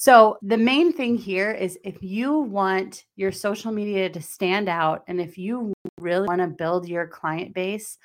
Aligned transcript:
So, 0.00 0.38
the 0.40 0.56
main 0.56 0.94
thing 0.94 1.18
here 1.18 1.50
is 1.50 1.78
if 1.84 2.02
you 2.02 2.38
want 2.38 3.04
your 3.16 3.30
social 3.30 3.70
media 3.70 4.08
to 4.08 4.22
stand 4.22 4.66
out 4.66 5.04
and 5.08 5.20
if 5.20 5.36
you 5.36 5.74
really 5.98 6.26
want 6.26 6.40
to 6.40 6.46
build 6.46 6.88
your 6.88 7.06
client 7.06 7.52
base 7.52 7.98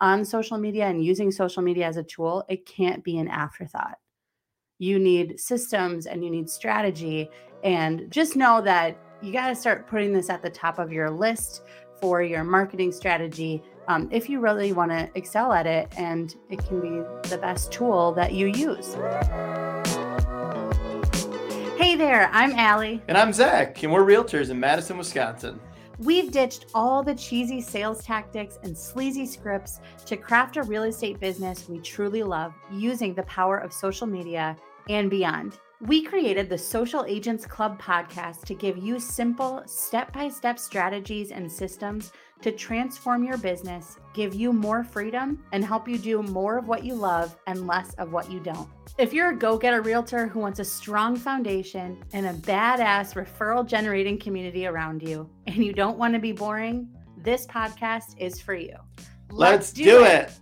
on 0.00 0.24
social 0.24 0.56
media 0.56 0.86
and 0.86 1.04
using 1.04 1.30
social 1.30 1.62
media 1.62 1.86
as 1.86 1.98
a 1.98 2.04
tool, 2.04 2.42
it 2.48 2.64
can't 2.64 3.04
be 3.04 3.18
an 3.18 3.28
afterthought. 3.28 3.98
You 4.78 4.98
need 4.98 5.38
systems 5.38 6.06
and 6.06 6.24
you 6.24 6.30
need 6.30 6.48
strategy. 6.48 7.28
And 7.62 8.10
just 8.10 8.34
know 8.34 8.62
that 8.62 8.96
you 9.20 9.30
got 9.30 9.48
to 9.48 9.54
start 9.54 9.86
putting 9.86 10.14
this 10.14 10.30
at 10.30 10.40
the 10.40 10.48
top 10.48 10.78
of 10.78 10.90
your 10.90 11.10
list 11.10 11.64
for 12.00 12.22
your 12.22 12.44
marketing 12.44 12.92
strategy 12.92 13.62
um, 13.88 14.08
if 14.10 14.30
you 14.30 14.40
really 14.40 14.72
want 14.72 14.90
to 14.90 15.10
excel 15.14 15.52
at 15.52 15.66
it. 15.66 15.92
And 15.98 16.34
it 16.48 16.64
can 16.66 16.80
be 16.80 17.28
the 17.28 17.36
best 17.36 17.70
tool 17.70 18.12
that 18.12 18.32
you 18.32 18.46
use. 18.46 18.96
There, 22.02 22.28
I'm 22.32 22.50
Allie. 22.58 23.00
And 23.06 23.16
I'm 23.16 23.32
Zach, 23.32 23.80
and 23.84 23.92
we're 23.92 24.04
realtors 24.04 24.50
in 24.50 24.58
Madison, 24.58 24.98
Wisconsin. 24.98 25.60
We've 26.00 26.32
ditched 26.32 26.66
all 26.74 27.00
the 27.00 27.14
cheesy 27.14 27.60
sales 27.60 28.02
tactics 28.02 28.58
and 28.64 28.76
sleazy 28.76 29.24
scripts 29.24 29.78
to 30.06 30.16
craft 30.16 30.56
a 30.56 30.64
real 30.64 30.82
estate 30.82 31.20
business 31.20 31.68
we 31.68 31.78
truly 31.78 32.24
love 32.24 32.54
using 32.72 33.14
the 33.14 33.22
power 33.22 33.56
of 33.56 33.72
social 33.72 34.08
media 34.08 34.56
and 34.88 35.10
beyond. 35.10 35.60
We 35.80 36.02
created 36.02 36.48
the 36.48 36.58
Social 36.58 37.04
Agents 37.04 37.46
Club 37.46 37.80
podcast 37.80 38.46
to 38.46 38.54
give 38.54 38.78
you 38.78 38.98
simple, 38.98 39.62
step 39.66 40.12
by 40.12 40.28
step 40.28 40.58
strategies 40.58 41.30
and 41.30 41.50
systems 41.50 42.10
to 42.42 42.52
transform 42.52 43.24
your 43.24 43.38
business, 43.38 43.98
give 44.14 44.34
you 44.34 44.52
more 44.52 44.84
freedom, 44.84 45.42
and 45.52 45.64
help 45.64 45.88
you 45.88 45.98
do 45.98 46.22
more 46.22 46.58
of 46.58 46.68
what 46.68 46.84
you 46.84 46.94
love 46.94 47.36
and 47.46 47.66
less 47.66 47.94
of 47.94 48.12
what 48.12 48.30
you 48.30 48.40
don't. 48.40 48.68
If 48.98 49.12
you're 49.12 49.30
a 49.30 49.36
go 49.36 49.56
getter 49.56 49.80
realtor 49.80 50.26
who 50.26 50.40
wants 50.40 50.58
a 50.58 50.64
strong 50.64 51.16
foundation 51.16 52.02
and 52.12 52.26
a 52.26 52.34
badass 52.34 53.14
referral 53.14 53.66
generating 53.66 54.18
community 54.18 54.66
around 54.66 55.02
you, 55.02 55.30
and 55.46 55.56
you 55.56 55.72
don't 55.72 55.98
want 55.98 56.14
to 56.14 56.20
be 56.20 56.32
boring, 56.32 56.88
this 57.16 57.46
podcast 57.46 58.18
is 58.18 58.40
for 58.40 58.54
you. 58.54 58.76
Let's, 59.30 59.68
Let's 59.68 59.72
do, 59.72 59.84
do 59.84 60.04
it. 60.04 60.28
it. 60.28 60.32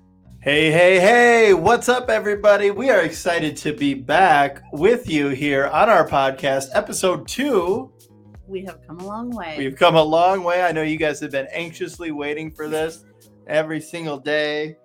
Hey, 0.43 0.71
hey, 0.71 0.99
hey, 0.99 1.55
what's 1.55 1.91
up, 1.91 2.09
everybody? 2.09 2.71
We 2.71 2.89
are 2.89 3.03
excited 3.03 3.59
to 3.59 3.75
be 3.75 3.93
back 3.93 4.63
with 4.73 5.09
you 5.09 5.29
here 5.29 5.67
on 5.67 5.91
our 5.91 6.09
podcast, 6.09 6.69
episode 6.73 7.29
two. 7.29 7.93
We 8.51 8.65
have 8.65 8.85
come 8.85 8.99
a 8.99 9.07
long 9.07 9.31
way. 9.31 9.55
We've 9.57 9.77
come 9.77 9.95
a 9.95 10.03
long 10.03 10.43
way. 10.43 10.63
I 10.63 10.73
know 10.73 10.83
you 10.83 10.97
guys 10.97 11.21
have 11.21 11.31
been 11.31 11.47
anxiously 11.53 12.11
waiting 12.11 12.51
for 12.51 12.67
this 12.67 13.05
every 13.47 13.81
single 13.81 14.19
day, 14.19 14.77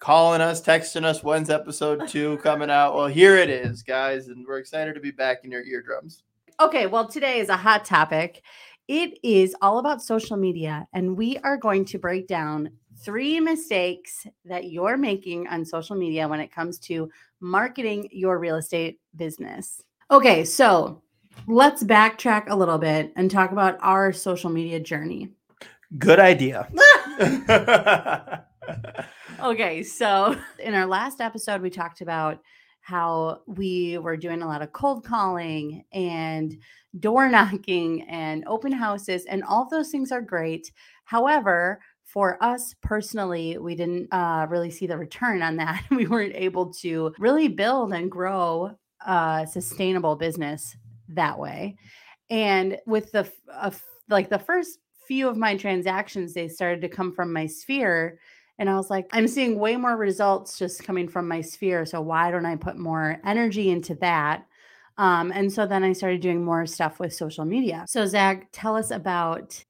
calling 0.00 0.40
us, 0.40 0.60
texting 0.60 1.04
us, 1.04 1.22
when's 1.22 1.48
episode 1.48 2.08
two 2.08 2.36
coming 2.42 2.68
out? 2.68 2.96
Well, 2.96 3.06
here 3.06 3.36
it 3.36 3.48
is, 3.48 3.84
guys, 3.84 4.26
and 4.26 4.44
we're 4.44 4.58
excited 4.58 4.94
to 4.94 5.00
be 5.00 5.12
back 5.12 5.44
in 5.44 5.52
your 5.52 5.62
eardrums. 5.62 6.24
Okay, 6.58 6.88
well, 6.88 7.06
today 7.06 7.38
is 7.38 7.48
a 7.48 7.56
hot 7.56 7.84
topic. 7.84 8.42
It 8.88 9.20
is 9.22 9.54
all 9.62 9.78
about 9.78 10.02
social 10.02 10.36
media, 10.36 10.88
and 10.92 11.16
we 11.16 11.38
are 11.38 11.56
going 11.56 11.84
to 11.84 12.00
break 12.00 12.26
down 12.26 12.70
three 12.98 13.38
mistakes 13.38 14.26
that 14.44 14.72
you're 14.72 14.96
making 14.96 15.46
on 15.46 15.64
social 15.64 15.94
media 15.94 16.26
when 16.26 16.40
it 16.40 16.50
comes 16.50 16.80
to 16.80 17.08
marketing 17.38 18.08
your 18.10 18.40
real 18.40 18.56
estate 18.56 18.98
business. 19.14 19.80
Okay, 20.10 20.44
so 20.44 21.02
let's 21.46 21.82
backtrack 21.82 22.48
a 22.48 22.56
little 22.56 22.78
bit 22.78 23.12
and 23.16 23.30
talk 23.30 23.52
about 23.52 23.78
our 23.80 24.12
social 24.12 24.50
media 24.50 24.80
journey. 24.80 25.30
Good 25.98 26.18
idea. 26.18 26.68
okay, 29.40 29.82
so 29.82 30.36
in 30.58 30.74
our 30.74 30.86
last 30.86 31.20
episode, 31.20 31.62
we 31.62 31.70
talked 31.70 32.00
about 32.00 32.40
how 32.80 33.40
we 33.46 33.98
were 33.98 34.16
doing 34.16 34.42
a 34.42 34.46
lot 34.46 34.62
of 34.62 34.72
cold 34.72 35.04
calling 35.04 35.84
and 35.92 36.56
door 37.00 37.28
knocking 37.30 38.02
and 38.08 38.44
open 38.46 38.72
houses, 38.72 39.24
and 39.26 39.44
all 39.44 39.68
those 39.68 39.90
things 39.90 40.12
are 40.12 40.22
great. 40.22 40.70
However, 41.04 41.80
for 42.04 42.42
us 42.42 42.74
personally, 42.82 43.58
we 43.58 43.74
didn't 43.74 44.08
uh, 44.12 44.46
really 44.48 44.70
see 44.70 44.86
the 44.86 44.96
return 44.96 45.42
on 45.42 45.56
that. 45.56 45.84
we 45.90 46.06
weren't 46.06 46.34
able 46.34 46.72
to 46.74 47.12
really 47.18 47.48
build 47.48 47.92
and 47.92 48.10
grow 48.10 48.76
a 49.06 49.46
sustainable 49.50 50.16
business 50.16 50.76
that 51.08 51.38
way. 51.38 51.76
And 52.30 52.78
with 52.86 53.12
the 53.12 53.30
uh, 53.52 53.70
like 54.08 54.28
the 54.28 54.38
first 54.38 54.78
few 55.06 55.28
of 55.28 55.36
my 55.36 55.56
transactions, 55.56 56.34
they 56.34 56.48
started 56.48 56.80
to 56.82 56.88
come 56.88 57.12
from 57.12 57.32
my 57.32 57.46
sphere. 57.46 58.18
And 58.58 58.70
I 58.70 58.76
was 58.76 58.90
like, 58.90 59.06
I'm 59.12 59.28
seeing 59.28 59.58
way 59.58 59.76
more 59.76 59.96
results 59.96 60.58
just 60.58 60.82
coming 60.82 61.08
from 61.08 61.28
my 61.28 61.40
sphere. 61.40 61.84
So 61.84 62.00
why 62.00 62.30
don't 62.30 62.46
I 62.46 62.56
put 62.56 62.78
more 62.78 63.20
energy 63.24 63.70
into 63.70 63.94
that? 63.96 64.46
Um, 64.98 65.30
and 65.32 65.52
so 65.52 65.66
then 65.66 65.84
I 65.84 65.92
started 65.92 66.22
doing 66.22 66.42
more 66.42 66.66
stuff 66.66 66.98
with 66.98 67.12
social 67.12 67.44
media. 67.44 67.84
So, 67.86 68.06
Zach, 68.06 68.48
tell 68.52 68.76
us 68.76 68.90
about 68.90 69.62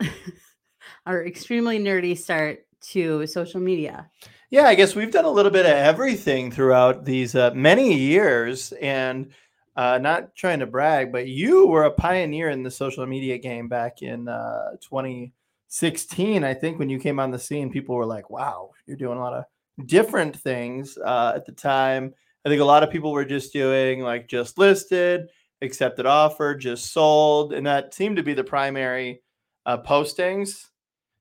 our 1.07 1.27
extremely 1.27 1.81
nerdy 1.81 2.17
start 2.17 2.61
to 2.93 3.27
social 3.27 3.61
media? 3.61 4.09
Yeah, 4.51 4.69
I 4.69 4.77
guess 4.77 4.95
we've 4.95 5.11
done 5.11 5.25
a 5.25 5.31
little 5.31 5.51
bit 5.51 5.67
of 5.67 5.73
everything 5.73 6.53
throughout 6.53 7.05
these 7.05 7.35
uh, 7.35 7.51
many 7.55 7.95
years. 7.95 8.71
And 8.73 9.33
uh, 9.77 9.99
not 9.99 10.35
trying 10.35 10.61
to 10.61 10.67
brag, 10.67 11.13
but 11.13 11.27
you 11.29 11.67
were 11.67 11.85
a 11.85 11.91
pioneer 11.91 12.51
in 12.51 12.63
the 12.63 12.71
social 12.71 13.07
media 13.07 13.39
game 13.39 13.69
back 13.69 14.03
in 14.03 14.29
uh, 14.29 14.71
2016. 14.81 16.45
I 16.45 16.55
think 16.55 16.79
when 16.79 16.89
you 16.89 16.99
came 16.99 17.21
on 17.21 17.31
the 17.31 17.39
scene, 17.39 17.71
people 17.71 17.95
were 17.95 18.07
like, 18.07 18.31
wow, 18.31 18.71
you're 18.87 18.97
doing 18.97 19.19
a 19.19 19.21
lot 19.21 19.35
of 19.35 19.45
different 19.87 20.37
things 20.37 20.97
uh, 20.99 21.33
at 21.37 21.47
the 21.47 21.53
time. 21.53 22.15
I 22.45 22.49
think 22.49 22.63
a 22.63 22.65
lot 22.65 22.83
of 22.83 22.91
people 22.91 23.13
were 23.13 23.25
just 23.25 23.53
doing 23.53 24.01
like 24.01 24.29
just 24.29 24.57
listed, 24.57 25.29
accepted 25.63 26.07
offer, 26.07 26.55
just 26.55 26.93
sold. 26.93 27.53
And 27.53 27.67
that 27.67 27.93
seemed 27.93 28.17
to 28.17 28.23
be 28.23 28.35
the 28.35 28.45
primary 28.45 29.23
uh, 29.67 29.79
postings 29.79 30.67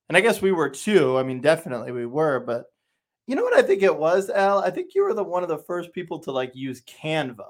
and 0.07 0.17
I 0.17 0.21
guess 0.21 0.41
we 0.41 0.51
were 0.51 0.69
too. 0.69 1.17
I 1.17 1.23
mean, 1.23 1.41
definitely 1.41 1.91
we 1.91 2.05
were, 2.05 2.39
but 2.39 2.65
you 3.27 3.35
know 3.35 3.43
what 3.43 3.57
I 3.57 3.63
think 3.63 3.81
it 3.81 3.95
was, 3.95 4.29
Al? 4.29 4.59
I 4.59 4.69
think 4.69 4.93
you 4.93 5.03
were 5.03 5.13
the 5.13 5.23
one 5.23 5.43
of 5.43 5.49
the 5.49 5.57
first 5.57 5.91
people 5.93 6.19
to 6.19 6.31
like 6.31 6.55
use 6.55 6.81
Canva. 6.81 7.49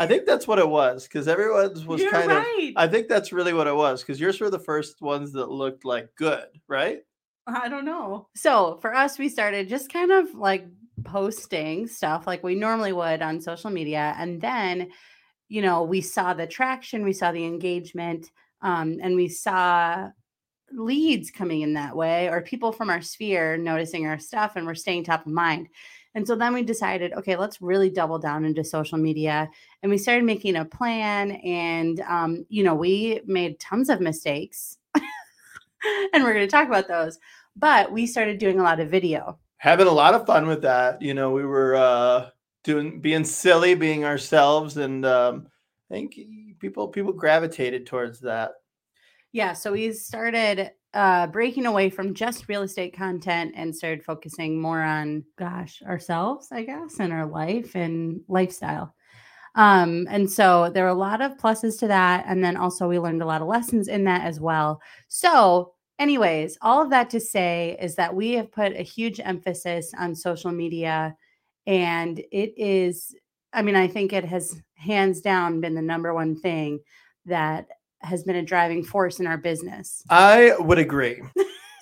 I 0.00 0.06
think 0.06 0.24
that's 0.24 0.48
what 0.48 0.58
it 0.58 0.68
was 0.68 1.04
because 1.04 1.28
everyone's 1.28 1.84
was 1.84 2.00
You're 2.00 2.10
kind 2.10 2.30
right. 2.30 2.72
of. 2.74 2.82
I 2.82 2.88
think 2.88 3.06
that's 3.06 3.32
really 3.32 3.52
what 3.52 3.66
it 3.66 3.76
was 3.76 4.00
because 4.00 4.18
yours 4.18 4.40
were 4.40 4.48
the 4.48 4.58
first 4.58 5.02
ones 5.02 5.32
that 5.32 5.50
looked 5.50 5.84
like 5.84 6.08
good, 6.16 6.46
right? 6.68 7.00
I 7.46 7.68
don't 7.68 7.84
know. 7.84 8.28
So 8.34 8.78
for 8.80 8.94
us, 8.94 9.18
we 9.18 9.28
started 9.28 9.68
just 9.68 9.92
kind 9.92 10.10
of 10.10 10.34
like 10.34 10.66
posting 11.04 11.86
stuff 11.86 12.26
like 12.26 12.42
we 12.42 12.54
normally 12.54 12.94
would 12.94 13.20
on 13.20 13.42
social 13.42 13.68
media, 13.68 14.14
and 14.16 14.40
then, 14.40 14.88
you 15.48 15.60
know, 15.60 15.82
we 15.82 16.00
saw 16.00 16.32
the 16.32 16.46
traction, 16.46 17.04
we 17.04 17.12
saw 17.12 17.30
the 17.30 17.44
engagement, 17.44 18.30
um, 18.62 18.98
and 19.02 19.14
we 19.14 19.28
saw 19.28 20.08
leads 20.72 21.30
coming 21.30 21.60
in 21.60 21.74
that 21.74 21.94
way 21.94 22.28
or 22.28 22.40
people 22.40 22.72
from 22.72 22.88
our 22.88 23.02
sphere 23.02 23.56
noticing 23.56 24.06
our 24.06 24.18
stuff 24.18 24.54
and 24.54 24.66
we're 24.66 24.74
staying 24.74 25.04
top 25.04 25.26
of 25.26 25.32
mind. 25.32 25.68
And 26.14 26.26
so 26.26 26.34
then 26.34 26.52
we 26.52 26.62
decided, 26.62 27.12
okay, 27.12 27.36
let's 27.36 27.62
really 27.62 27.88
double 27.88 28.18
down 28.18 28.44
into 28.44 28.64
social 28.64 28.98
media. 28.98 29.48
And 29.82 29.90
we 29.90 29.98
started 29.98 30.24
making 30.24 30.56
a 30.56 30.64
plan. 30.64 31.32
And, 31.32 32.00
um, 32.00 32.44
you 32.48 32.64
know, 32.64 32.74
we 32.74 33.20
made 33.26 33.60
tons 33.60 33.88
of 33.88 34.00
mistakes. 34.00 34.78
and 34.94 36.24
we're 36.24 36.34
going 36.34 36.46
to 36.46 36.50
talk 36.50 36.66
about 36.66 36.88
those. 36.88 37.18
But 37.56 37.92
we 37.92 38.06
started 38.06 38.38
doing 38.38 38.58
a 38.58 38.62
lot 38.62 38.80
of 38.80 38.90
video. 38.90 39.38
Having 39.58 39.86
a 39.86 39.92
lot 39.92 40.14
of 40.14 40.26
fun 40.26 40.46
with 40.46 40.62
that. 40.62 41.00
You 41.00 41.14
know, 41.14 41.30
we 41.30 41.44
were 41.44 41.76
uh, 41.76 42.30
doing, 42.64 43.00
being 43.00 43.24
silly, 43.24 43.74
being 43.74 44.04
ourselves. 44.04 44.78
And 44.78 45.04
um, 45.06 45.46
I 45.90 45.94
think 45.94 46.16
people, 46.58 46.88
people 46.88 47.12
gravitated 47.12 47.86
towards 47.86 48.20
that. 48.20 48.52
Yeah, 49.32 49.52
so 49.52 49.72
we 49.72 49.92
started 49.92 50.72
uh, 50.92 51.26
breaking 51.28 51.66
away 51.66 51.88
from 51.90 52.14
just 52.14 52.48
real 52.48 52.62
estate 52.62 52.96
content 52.96 53.52
and 53.56 53.74
started 53.74 54.04
focusing 54.04 54.60
more 54.60 54.82
on, 54.82 55.24
gosh, 55.38 55.82
ourselves, 55.82 56.48
I 56.50 56.62
guess, 56.62 56.98
and 56.98 57.12
our 57.12 57.26
life 57.26 57.74
and 57.76 58.20
lifestyle. 58.28 58.94
Um, 59.54 60.06
and 60.10 60.30
so 60.30 60.70
there 60.72 60.84
are 60.86 60.88
a 60.88 60.94
lot 60.94 61.20
of 61.20 61.36
pluses 61.36 61.78
to 61.80 61.88
that. 61.88 62.24
And 62.26 62.42
then 62.42 62.56
also, 62.56 62.88
we 62.88 62.98
learned 62.98 63.22
a 63.22 63.26
lot 63.26 63.42
of 63.42 63.48
lessons 63.48 63.88
in 63.88 64.04
that 64.04 64.22
as 64.22 64.40
well. 64.40 64.80
So, 65.08 65.74
anyways, 65.98 66.58
all 66.62 66.82
of 66.82 66.90
that 66.90 67.10
to 67.10 67.20
say 67.20 67.76
is 67.80 67.96
that 67.96 68.14
we 68.14 68.32
have 68.32 68.52
put 68.52 68.72
a 68.72 68.82
huge 68.82 69.20
emphasis 69.20 69.92
on 69.98 70.14
social 70.14 70.52
media. 70.52 71.16
And 71.66 72.18
it 72.18 72.54
is, 72.56 73.14
I 73.52 73.62
mean, 73.62 73.76
I 73.76 73.86
think 73.86 74.12
it 74.12 74.24
has 74.24 74.60
hands 74.74 75.20
down 75.20 75.60
been 75.60 75.74
the 75.74 75.82
number 75.82 76.14
one 76.14 76.36
thing 76.36 76.80
that 77.26 77.68
has 78.02 78.24
been 78.24 78.36
a 78.36 78.42
driving 78.42 78.82
force 78.82 79.20
in 79.20 79.26
our 79.26 79.38
business. 79.38 80.02
I 80.10 80.54
would 80.58 80.78
agree. 80.78 81.22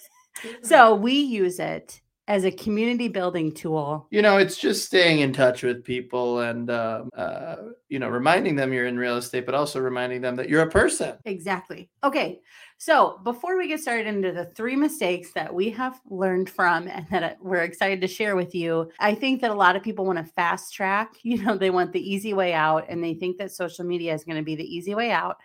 so 0.63 0.95
we 0.95 1.15
use 1.15 1.59
it 1.59 2.01
as 2.29 2.45
a 2.45 2.51
community 2.51 3.09
building 3.09 3.51
tool. 3.51 4.07
You 4.11 4.21
know, 4.21 4.37
it's 4.37 4.59
just 4.59 4.85
staying 4.85 5.21
in 5.21 5.33
touch 5.33 5.63
with 5.63 5.83
people 5.83 6.41
and, 6.41 6.69
uh, 6.69 7.05
uh, 7.17 7.57
you 7.89 7.99
know, 7.99 8.09
reminding 8.09 8.55
them 8.55 8.71
you're 8.71 8.87
in 8.87 8.99
real 8.99 9.17
estate, 9.17 9.47
but 9.47 9.55
also 9.55 9.81
reminding 9.81 10.21
them 10.21 10.37
that 10.37 10.51
you're 10.51 10.63
a 10.63 10.71
person. 10.71 11.17
Exactly. 11.25 11.89
Okay. 12.05 12.41
So 12.77 13.19
before 13.25 13.57
we 13.57 13.67
get 13.67 13.81
started 13.81 14.07
into 14.07 14.31
the 14.31 14.45
three 14.45 14.77
mistakes 14.77 15.33
that 15.33 15.53
we 15.53 15.71
have 15.71 16.01
learned 16.11 16.51
from 16.51 16.87
and 16.87 17.07
that 17.11 17.23
uh, 17.23 17.35
we're 17.41 17.63
excited 17.63 18.03
to 18.03 18.07
share 18.07 18.37
with 18.37 18.55
you, 18.55 18.91
I 19.01 19.15
think 19.15 19.41
that 19.41 19.51
a 19.51 19.55
lot 19.55 19.75
of 19.75 19.83
people 19.83 20.05
want 20.05 20.19
to 20.19 20.33
fast 20.33 20.75
track. 20.75 21.15
You 21.29 21.43
know, 21.43 21.59
they 21.59 21.71
want 21.71 21.93
the 21.93 22.01
easy 22.01 22.33
way 22.33 22.55
out 22.55 22.87
and 22.89 23.05
they 23.05 23.13
think 23.13 23.37
that 23.39 23.53
social 23.53 23.85
media 23.85 24.15
is 24.15 24.25
going 24.25 24.39
to 24.39 24.43
be 24.43 24.55
the 24.55 24.65
easy 24.65 24.95
way 24.95 25.11
out. 25.11 25.37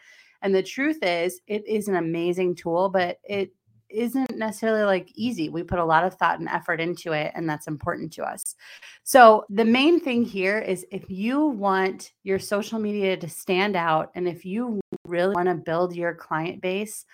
And 0.44 0.54
the 0.54 0.62
truth 0.62 1.00
is, 1.01 1.42
it 1.48 1.66
is 1.68 1.88
an 1.88 1.95
amazing 1.95 2.56
tool, 2.56 2.90
but 2.90 3.18
it 3.24 3.51
isn't 3.90 4.36
necessarily 4.38 4.84
like 4.84 5.10
easy. 5.16 5.50
We 5.50 5.63
put 5.63 5.80
a 5.80 5.86
lot 5.86 6.04
of 6.04 6.16
thought 6.16 6.40
and 6.40 6.50
effort 6.50 6.81
into 6.81 7.13
it, 7.13 7.31
and 7.34 7.50
that's 7.50 7.68
important 7.68 8.12
to 8.13 8.24
us. 8.24 8.56
So, 9.04 9.45
the 9.50 9.66
main 9.66 10.00
thing 10.00 10.24
here 10.24 10.60
is 10.60 10.86
if 10.92 11.10
you 11.10 11.45
want 11.48 12.12
your 12.24 12.40
social 12.40 12.80
media 12.80 13.16
to 13.18 13.30
stand 13.30 13.75
out, 13.75 14.12
and 14.16 14.28
if 14.28 14.45
you 14.45 14.81
really 15.07 15.34
want 15.34 15.48
to 15.48 15.56
build 15.56 15.95
your 15.95 16.13
client 16.13 16.62
base 16.62 17.06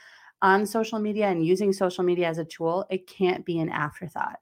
on 0.41 0.65
social 0.65 0.99
media 0.99 1.27
and 1.27 1.45
using 1.45 1.73
social 1.73 2.03
media 2.03 2.27
as 2.27 2.37
a 2.37 2.45
tool, 2.45 2.85
it 2.89 3.07
can't 3.07 3.45
be 3.45 3.59
an 3.59 3.69
afterthought. 3.69 4.39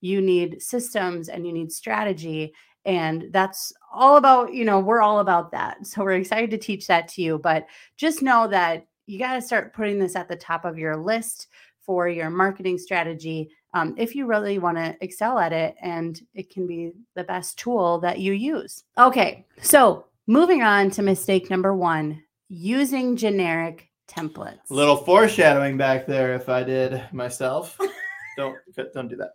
You 0.00 0.22
need 0.22 0.62
systems 0.62 1.28
and 1.28 1.46
you 1.46 1.52
need 1.52 1.70
strategy. 1.70 2.54
And 2.84 3.28
that's 3.30 3.72
all 3.92 4.16
about, 4.16 4.54
you 4.54 4.64
know, 4.64 4.78
we're 4.78 5.02
all 5.02 5.20
about 5.20 5.50
that. 5.52 5.86
So 5.86 6.02
we're 6.02 6.12
excited 6.12 6.50
to 6.50 6.58
teach 6.58 6.86
that 6.86 7.08
to 7.08 7.22
you. 7.22 7.38
But 7.38 7.66
just 7.96 8.22
know 8.22 8.48
that 8.48 8.86
you 9.06 9.18
got 9.18 9.34
to 9.34 9.42
start 9.42 9.74
putting 9.74 9.98
this 9.98 10.16
at 10.16 10.28
the 10.28 10.36
top 10.36 10.64
of 10.64 10.78
your 10.78 10.96
list 10.96 11.48
for 11.80 12.08
your 12.08 12.30
marketing 12.30 12.78
strategy 12.78 13.50
um, 13.74 13.94
if 13.96 14.14
you 14.14 14.26
really 14.26 14.58
want 14.58 14.76
to 14.76 14.96
excel 15.00 15.38
at 15.38 15.52
it 15.52 15.76
and 15.80 16.20
it 16.34 16.50
can 16.50 16.66
be 16.66 16.92
the 17.14 17.24
best 17.24 17.58
tool 17.58 17.98
that 18.00 18.18
you 18.18 18.32
use. 18.32 18.84
Okay, 18.98 19.46
so 19.60 20.06
moving 20.26 20.62
on 20.62 20.90
to 20.90 21.02
mistake 21.02 21.50
number 21.50 21.74
one 21.74 22.22
using 22.48 23.16
generic 23.16 23.90
templates. 24.08 24.70
A 24.70 24.74
little 24.74 24.96
foreshadowing 24.96 25.76
back 25.76 26.06
there 26.06 26.34
if 26.34 26.48
I 26.48 26.64
did 26.64 27.02
myself. 27.12 27.78
don't 28.36 28.56
don't 28.92 29.08
do 29.08 29.16
that. 29.16 29.32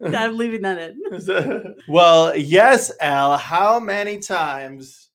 I'm 0.04 0.36
leaving 0.36 0.62
that 0.62 0.78
in. 0.78 1.74
well, 1.88 2.36
yes, 2.36 2.92
Al. 3.00 3.36
How 3.36 3.80
many 3.80 4.18
times 4.18 5.10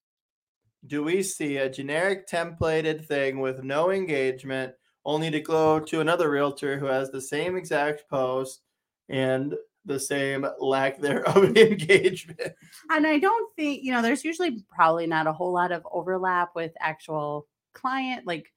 do 0.86 1.04
we 1.04 1.24
see 1.24 1.58
a 1.58 1.70
generic 1.70 2.28
templated 2.28 3.06
thing 3.06 3.40
with 3.40 3.64
no 3.64 3.92
engagement 3.92 4.74
only 5.06 5.32
to 5.32 5.40
go 5.40 5.80
to 5.80 6.02
another 6.02 6.30
realtor 6.30 6.78
who 6.78 6.86
has 6.86 7.12
the 7.12 7.22
same 7.22 7.56
exact 7.56 8.10
post 8.10 8.62
and 9.10 9.56
the 9.86 10.00
same 10.00 10.46
lack 10.60 11.00
there 11.00 11.28
of 11.28 11.44
engagement. 11.58 12.54
And 12.90 13.06
I 13.06 13.20
don't 13.20 13.54
think, 13.56 13.84
you 13.84 13.92
know, 13.92 14.02
there's 14.02 14.24
usually 14.24 14.64
probably 14.72 15.08
not 15.08 15.28
a 15.28 15.34
whole 15.34 15.54
lot 15.54 15.72
of 15.72 15.86
overlap 15.92 16.52
with 16.56 16.72
actual 16.80 17.48
client, 17.74 18.26
like, 18.26 18.52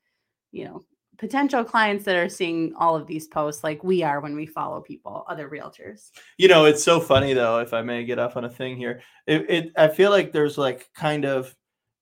you 0.53 0.65
know, 0.65 0.85
potential 1.19 1.65
clients 1.65 2.05
that 2.05 2.17
are 2.17 2.29
seeing 2.29 2.75
all 2.77 2.95
of 2.97 3.07
these 3.07 3.27
posts 3.27 3.65
like 3.65 3.83
we 3.83 4.03
are 4.03 4.21
when 4.21 4.35
we 4.35 4.47
follow 4.47 4.81
people 4.81 5.25
other 5.29 5.49
realtors 5.49 6.11
you 6.39 6.49
know 6.49 6.65
it's 6.65 6.83
so 6.83 7.01
funny 7.01 7.33
though 7.33 7.59
if 7.59 7.73
i 7.73 7.83
may 7.83 8.05
get 8.05 8.19
off 8.19 8.37
on 8.37 8.45
a 8.45 8.51
thing 8.51 8.77
here 8.77 9.01
it, 9.27 9.49
it 9.49 9.73
i 9.77 9.89
feel 9.89 10.11
like 10.11 10.33
there's 10.33 10.59
like 10.59 10.89
kind 10.95 11.25
of 11.25 11.55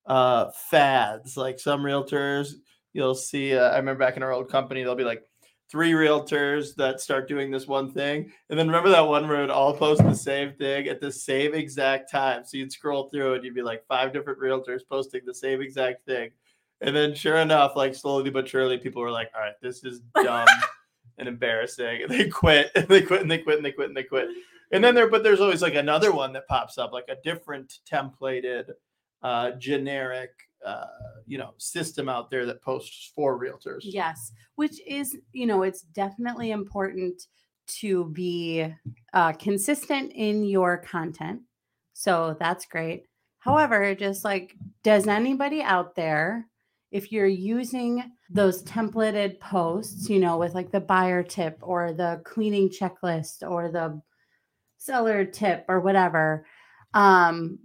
uh, 0.06 0.50
fads. 0.70 1.36
Like 1.36 1.58
some 1.58 1.82
realtors, 1.82 2.52
you'll 2.92 3.14
see. 3.14 3.56
Uh, 3.56 3.70
I 3.70 3.76
remember 3.76 4.04
back 4.04 4.16
in 4.16 4.22
our 4.22 4.32
old 4.32 4.50
company, 4.50 4.80
there'll 4.80 4.96
be 4.96 5.04
like 5.04 5.22
three 5.70 5.92
realtors 5.92 6.74
that 6.76 7.00
start 7.00 7.28
doing 7.28 7.50
this 7.50 7.66
one 7.66 7.90
thing. 7.90 8.30
And 8.50 8.58
then 8.58 8.66
remember 8.66 8.90
that 8.90 9.06
one 9.06 9.26
where 9.26 9.42
it 9.42 9.50
all 9.50 9.74
post 9.74 10.02
the 10.02 10.14
same 10.14 10.52
thing 10.52 10.88
at 10.88 11.00
the 11.00 11.10
same 11.10 11.54
exact 11.54 12.10
time. 12.10 12.44
So 12.44 12.58
you'd 12.58 12.72
scroll 12.72 13.08
through 13.08 13.34
and 13.34 13.44
you'd 13.44 13.54
be 13.54 13.62
like 13.62 13.86
five 13.86 14.12
different 14.12 14.38
realtors 14.38 14.80
posting 14.88 15.22
the 15.24 15.34
same 15.34 15.60
exact 15.60 16.04
thing. 16.06 16.30
And 16.80 16.94
then 16.94 17.14
sure 17.14 17.36
enough, 17.36 17.76
like 17.76 17.94
slowly 17.94 18.30
but 18.30 18.48
surely, 18.48 18.78
people 18.78 19.02
were 19.02 19.10
like, 19.10 19.30
all 19.34 19.40
right, 19.40 19.54
this 19.62 19.84
is 19.84 20.00
dumb 20.22 20.48
and 21.18 21.28
embarrassing. 21.28 22.02
And 22.02 22.10
they 22.10 22.28
quit 22.28 22.70
and 22.74 22.88
they 22.88 23.02
quit 23.02 23.22
and 23.22 23.30
they 23.30 23.38
quit 23.38 23.56
and 23.56 23.64
they 23.64 23.72
quit 23.72 23.88
and 23.88 23.96
they 23.96 24.04
quit. 24.04 24.28
And 24.72 24.82
then 24.82 24.94
there, 24.94 25.08
but 25.08 25.22
there's 25.22 25.40
always 25.40 25.62
like 25.62 25.74
another 25.74 26.12
one 26.12 26.32
that 26.32 26.48
pops 26.48 26.78
up, 26.78 26.92
like 26.92 27.04
a 27.08 27.16
different 27.22 27.78
templated 27.90 28.70
uh, 29.22 29.52
generic 29.52 30.30
uh, 30.64 30.86
you 31.26 31.38
know 31.38 31.54
system 31.58 32.08
out 32.08 32.30
there 32.30 32.46
that 32.46 32.62
posts 32.62 33.12
for 33.14 33.38
realtors 33.38 33.80
yes 33.82 34.32
which 34.54 34.80
is 34.86 35.16
you 35.32 35.46
know 35.46 35.62
it's 35.62 35.82
definitely 35.82 36.52
important 36.52 37.26
to 37.66 38.06
be 38.10 38.66
uh, 39.12 39.32
consistent 39.32 40.12
in 40.14 40.44
your 40.44 40.78
content 40.78 41.40
so 41.92 42.36
that's 42.38 42.66
great 42.66 43.04
however 43.38 43.94
just 43.94 44.24
like 44.24 44.56
does 44.82 45.06
anybody 45.06 45.62
out 45.62 45.94
there 45.94 46.46
if 46.94 47.12
you're 47.12 47.26
using 47.26 48.12
those 48.30 48.62
templated 48.62 49.38
posts 49.40 50.08
you 50.08 50.18
know 50.18 50.38
with 50.38 50.54
like 50.54 50.70
the 50.70 50.80
buyer 50.80 51.22
tip 51.22 51.58
or 51.60 51.92
the 51.92 52.22
cleaning 52.24 52.70
checklist 52.70 53.42
or 53.48 53.70
the 53.70 54.00
seller 54.78 55.24
tip 55.24 55.64
or 55.68 55.80
whatever 55.80 56.46
um 56.94 57.58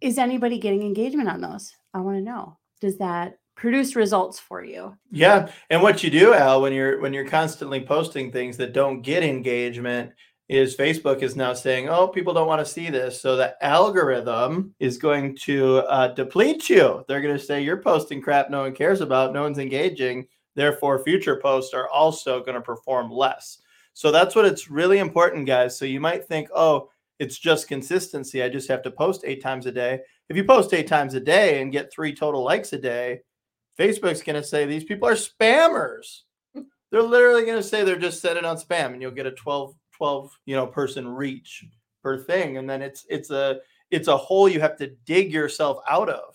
is 0.00 0.18
anybody 0.18 0.58
getting 0.58 0.82
engagement 0.82 1.28
on 1.28 1.40
those? 1.40 1.72
I 1.94 2.00
want 2.00 2.18
to 2.18 2.22
know. 2.22 2.58
Does 2.80 2.98
that 2.98 3.38
produce 3.56 3.96
results 3.96 4.38
for 4.38 4.62
you? 4.64 4.96
Yeah, 5.10 5.48
and 5.70 5.82
what 5.82 6.02
you 6.02 6.10
do, 6.10 6.34
Al, 6.34 6.60
when 6.62 6.72
you're 6.72 7.00
when 7.00 7.12
you're 7.12 7.26
constantly 7.26 7.80
posting 7.80 8.30
things 8.30 8.56
that 8.58 8.72
don't 8.72 9.02
get 9.02 9.22
engagement, 9.22 10.12
is 10.48 10.76
Facebook 10.76 11.22
is 11.22 11.36
now 11.36 11.52
saying, 11.52 11.88
"Oh, 11.88 12.08
people 12.08 12.32
don't 12.32 12.46
want 12.46 12.64
to 12.64 12.72
see 12.72 12.90
this," 12.90 13.20
so 13.20 13.36
the 13.36 13.54
algorithm 13.64 14.74
is 14.78 14.98
going 14.98 15.36
to 15.42 15.78
uh, 15.78 16.08
deplete 16.08 16.68
you. 16.68 17.04
They're 17.08 17.20
going 17.20 17.36
to 17.36 17.42
say 17.42 17.62
you're 17.62 17.82
posting 17.82 18.22
crap 18.22 18.50
no 18.50 18.62
one 18.62 18.74
cares 18.74 19.00
about, 19.00 19.32
no 19.32 19.42
one's 19.42 19.58
engaging. 19.58 20.26
Therefore, 20.54 21.02
future 21.02 21.40
posts 21.42 21.74
are 21.74 21.88
also 21.88 22.40
going 22.40 22.54
to 22.54 22.60
perform 22.60 23.10
less. 23.10 23.58
So 23.92 24.12
that's 24.12 24.34
what 24.34 24.46
it's 24.46 24.70
really 24.70 24.98
important, 24.98 25.46
guys. 25.46 25.78
So 25.78 25.84
you 25.84 26.00
might 26.00 26.26
think, 26.26 26.48
"Oh." 26.54 26.90
It's 27.18 27.38
just 27.38 27.68
consistency. 27.68 28.42
I 28.42 28.48
just 28.48 28.68
have 28.68 28.82
to 28.82 28.90
post 28.90 29.22
eight 29.24 29.42
times 29.42 29.66
a 29.66 29.72
day. 29.72 30.00
If 30.28 30.36
you 30.36 30.44
post 30.44 30.74
eight 30.74 30.86
times 30.86 31.14
a 31.14 31.20
day 31.20 31.62
and 31.62 31.72
get 31.72 31.90
three 31.90 32.14
total 32.14 32.44
likes 32.44 32.72
a 32.72 32.78
day, 32.78 33.20
Facebook's 33.78 34.22
going 34.22 34.40
to 34.40 34.46
say 34.46 34.66
these 34.66 34.84
people 34.84 35.08
are 35.08 35.14
spammers. 35.14 36.22
They're 36.90 37.02
literally 37.02 37.44
going 37.44 37.56
to 37.56 37.62
say 37.62 37.84
they're 37.84 37.96
just 37.96 38.20
sending 38.20 38.44
out 38.44 38.62
spam 38.62 38.92
and 38.92 39.02
you'll 39.02 39.10
get 39.10 39.26
a 39.26 39.32
12, 39.32 39.74
12, 39.96 40.38
you 40.46 40.56
know, 40.56 40.66
person 40.66 41.08
reach 41.08 41.64
per 42.02 42.18
thing. 42.18 42.58
And 42.58 42.68
then 42.68 42.82
it's, 42.82 43.06
it's 43.08 43.30
a, 43.30 43.60
it's 43.90 44.08
a 44.08 44.16
hole 44.16 44.48
you 44.48 44.60
have 44.60 44.76
to 44.78 44.88
dig 45.04 45.32
yourself 45.32 45.78
out 45.88 46.08
of 46.08 46.34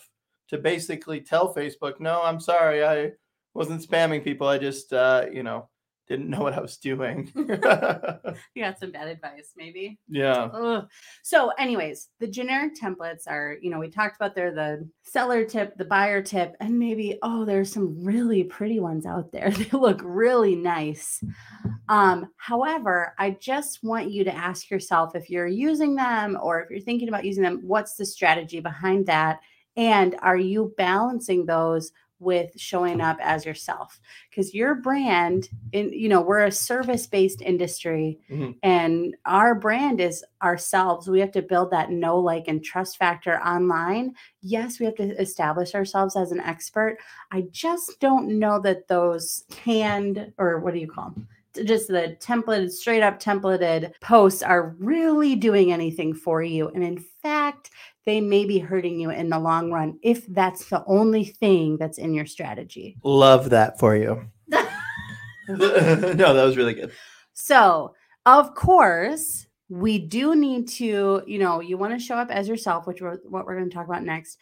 to 0.49 0.57
basically 0.57 1.21
tell 1.21 1.53
Facebook, 1.53 1.99
no, 1.99 2.21
I'm 2.23 2.39
sorry. 2.39 2.83
I 2.83 3.11
wasn't 3.53 3.87
spamming 3.87 4.23
people. 4.23 4.47
I 4.47 4.57
just, 4.57 4.93
uh, 4.93 5.25
you 5.31 5.43
know, 5.43 5.69
didn't 6.11 6.29
know 6.29 6.41
what 6.41 6.53
I 6.53 6.59
was 6.59 6.77
doing. 6.77 7.31
you 7.35 7.45
got 7.55 8.79
some 8.79 8.91
bad 8.91 9.07
advice, 9.07 9.53
maybe. 9.55 9.97
Yeah. 10.09 10.49
Ugh. 10.53 10.87
So, 11.23 11.49
anyways, 11.57 12.09
the 12.19 12.27
generic 12.27 12.73
templates 12.75 13.27
are, 13.27 13.55
you 13.61 13.69
know, 13.69 13.79
we 13.79 13.89
talked 13.89 14.17
about 14.17 14.35
they're 14.35 14.53
the 14.53 14.89
seller 15.03 15.45
tip, 15.45 15.77
the 15.77 15.85
buyer 15.85 16.21
tip, 16.21 16.57
and 16.59 16.77
maybe, 16.77 17.17
oh, 17.23 17.45
there's 17.45 17.71
some 17.71 18.03
really 18.03 18.43
pretty 18.43 18.79
ones 18.79 19.05
out 19.05 19.31
there. 19.31 19.51
They 19.61 19.77
look 19.77 20.01
really 20.03 20.55
nice. 20.55 21.23
Um, 21.87 22.31
however, 22.37 23.13
I 23.19 23.37
just 23.39 23.83
want 23.83 24.09
you 24.09 24.23
to 24.23 24.35
ask 24.35 24.71
yourself 24.71 25.15
if 25.15 25.29
you're 25.29 25.47
using 25.47 25.95
them 25.95 26.37
or 26.41 26.61
if 26.61 26.71
you're 26.71 26.79
thinking 26.79 27.09
about 27.09 27.25
using 27.25 27.43
them, 27.43 27.61
what's 27.61 27.93
the 27.93 28.05
strategy 28.05 28.59
behind 28.59 29.05
that? 29.05 29.39
And 29.77 30.15
are 30.21 30.37
you 30.37 30.73
balancing 30.77 31.45
those 31.45 31.91
with 32.21 32.51
showing 32.55 33.01
up 33.01 33.17
as 33.21 33.45
yourself. 33.45 33.99
Because 34.29 34.53
your 34.53 34.75
brand 34.75 35.49
in 35.73 35.91
you 35.91 36.07
know 36.07 36.21
we're 36.21 36.45
a 36.45 36.51
service 36.51 37.07
based 37.07 37.41
industry 37.41 38.19
mm-hmm. 38.29 38.51
and 38.63 39.15
our 39.25 39.55
brand 39.55 39.99
is 39.99 40.23
ourselves. 40.41 41.09
We 41.09 41.19
have 41.19 41.31
to 41.31 41.41
build 41.41 41.71
that 41.71 41.91
know 41.91 42.17
like 42.17 42.47
and 42.47 42.63
trust 42.63 42.97
factor 42.97 43.39
online. 43.41 44.15
Yes 44.41 44.79
we 44.79 44.85
have 44.85 44.95
to 44.95 45.19
establish 45.19 45.75
ourselves 45.75 46.15
as 46.15 46.31
an 46.31 46.39
expert. 46.39 46.97
I 47.31 47.45
just 47.51 47.99
don't 47.99 48.39
know 48.39 48.59
that 48.61 48.87
those 48.87 49.43
canned 49.49 50.31
or 50.37 50.59
what 50.59 50.73
do 50.73 50.79
you 50.79 50.87
call 50.87 51.09
them 51.09 51.27
just 51.65 51.87
the 51.87 52.15
templated 52.19 52.71
straight 52.71 53.03
up 53.03 53.19
templated 53.19 53.91
posts 53.99 54.41
are 54.41 54.75
really 54.79 55.35
doing 55.35 55.71
anything 55.71 56.13
for 56.13 56.41
you. 56.41 56.69
And 56.69 56.83
in 56.83 56.97
fact 57.21 57.71
they 58.05 58.21
may 58.21 58.45
be 58.45 58.59
hurting 58.59 58.99
you 58.99 59.11
in 59.11 59.29
the 59.29 59.39
long 59.39 59.71
run 59.71 59.99
if 60.01 60.25
that's 60.27 60.65
the 60.69 60.83
only 60.85 61.23
thing 61.23 61.77
that's 61.77 61.97
in 61.97 62.13
your 62.13 62.25
strategy. 62.25 62.97
Love 63.03 63.49
that 63.51 63.79
for 63.79 63.95
you. 63.95 64.25
no, 65.47 65.57
that 66.33 66.43
was 66.43 66.57
really 66.57 66.73
good. 66.73 66.91
So, 67.33 67.93
of 68.25 68.53
course, 68.55 69.47
we 69.69 69.97
do 69.99 70.35
need 70.35 70.67
to, 70.67 71.23
you 71.25 71.39
know, 71.39 71.59
you 71.59 71.77
want 71.77 71.93
to 71.93 71.99
show 71.99 72.15
up 72.15 72.29
as 72.29 72.47
yourself, 72.47 72.87
which 72.87 73.01
we're 73.01 73.17
what 73.23 73.45
we're 73.45 73.57
going 73.57 73.69
to 73.69 73.73
talk 73.73 73.87
about 73.87 74.03
next. 74.03 74.37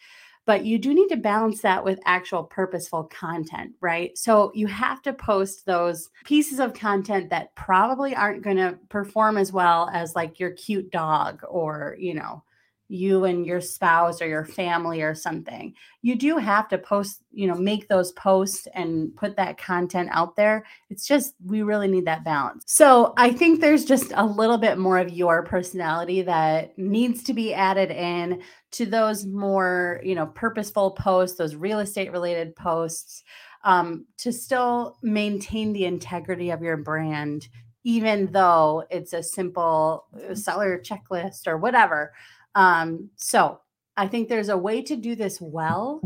but 0.46 0.64
you 0.64 0.78
do 0.78 0.92
need 0.94 1.08
to 1.08 1.16
balance 1.16 1.60
that 1.62 1.84
with 1.84 2.00
actual 2.06 2.42
purposeful 2.42 3.04
content, 3.04 3.72
right? 3.80 4.16
So 4.18 4.50
you 4.54 4.66
have 4.66 5.00
to 5.02 5.12
post 5.12 5.64
those 5.66 6.08
pieces 6.24 6.58
of 6.58 6.74
content 6.74 7.30
that 7.30 7.54
probably 7.54 8.16
aren't 8.16 8.42
going 8.42 8.56
to 8.56 8.78
perform 8.88 9.36
as 9.36 9.52
well 9.52 9.88
as 9.92 10.16
like 10.16 10.40
your 10.40 10.50
cute 10.52 10.90
dog 10.90 11.42
or, 11.48 11.94
you 12.00 12.14
know, 12.14 12.42
you 12.90 13.24
and 13.24 13.46
your 13.46 13.60
spouse 13.60 14.20
or 14.20 14.26
your 14.26 14.44
family 14.44 15.00
or 15.00 15.14
something. 15.14 15.72
You 16.02 16.16
do 16.16 16.38
have 16.38 16.68
to 16.70 16.78
post, 16.78 17.22
you 17.30 17.46
know, 17.46 17.54
make 17.54 17.86
those 17.86 18.10
posts 18.12 18.66
and 18.74 19.14
put 19.14 19.36
that 19.36 19.58
content 19.58 20.08
out 20.12 20.34
there. 20.34 20.66
It's 20.90 21.06
just, 21.06 21.34
we 21.44 21.62
really 21.62 21.86
need 21.86 22.04
that 22.06 22.24
balance. 22.24 22.64
So 22.66 23.14
I 23.16 23.30
think 23.30 23.60
there's 23.60 23.84
just 23.84 24.12
a 24.16 24.26
little 24.26 24.58
bit 24.58 24.76
more 24.76 24.98
of 24.98 25.12
your 25.12 25.44
personality 25.44 26.22
that 26.22 26.76
needs 26.76 27.22
to 27.24 27.32
be 27.32 27.54
added 27.54 27.92
in 27.92 28.42
to 28.72 28.86
those 28.86 29.24
more, 29.24 30.00
you 30.02 30.16
know, 30.16 30.26
purposeful 30.26 30.90
posts, 30.90 31.38
those 31.38 31.54
real 31.54 31.78
estate 31.78 32.10
related 32.10 32.56
posts, 32.56 33.22
um, 33.62 34.04
to 34.18 34.32
still 34.32 34.96
maintain 35.02 35.72
the 35.72 35.84
integrity 35.84 36.50
of 36.50 36.60
your 36.60 36.78
brand, 36.78 37.46
even 37.84 38.32
though 38.32 38.84
it's 38.90 39.12
a 39.12 39.22
simple 39.22 40.06
uh, 40.28 40.34
seller 40.34 40.82
checklist 40.84 41.46
or 41.46 41.56
whatever 41.56 42.12
um, 42.54 43.10
so 43.16 43.60
I 43.96 44.08
think 44.08 44.28
there's 44.28 44.48
a 44.48 44.58
way 44.58 44.82
to 44.82 44.96
do 44.96 45.14
this 45.14 45.40
well, 45.40 46.00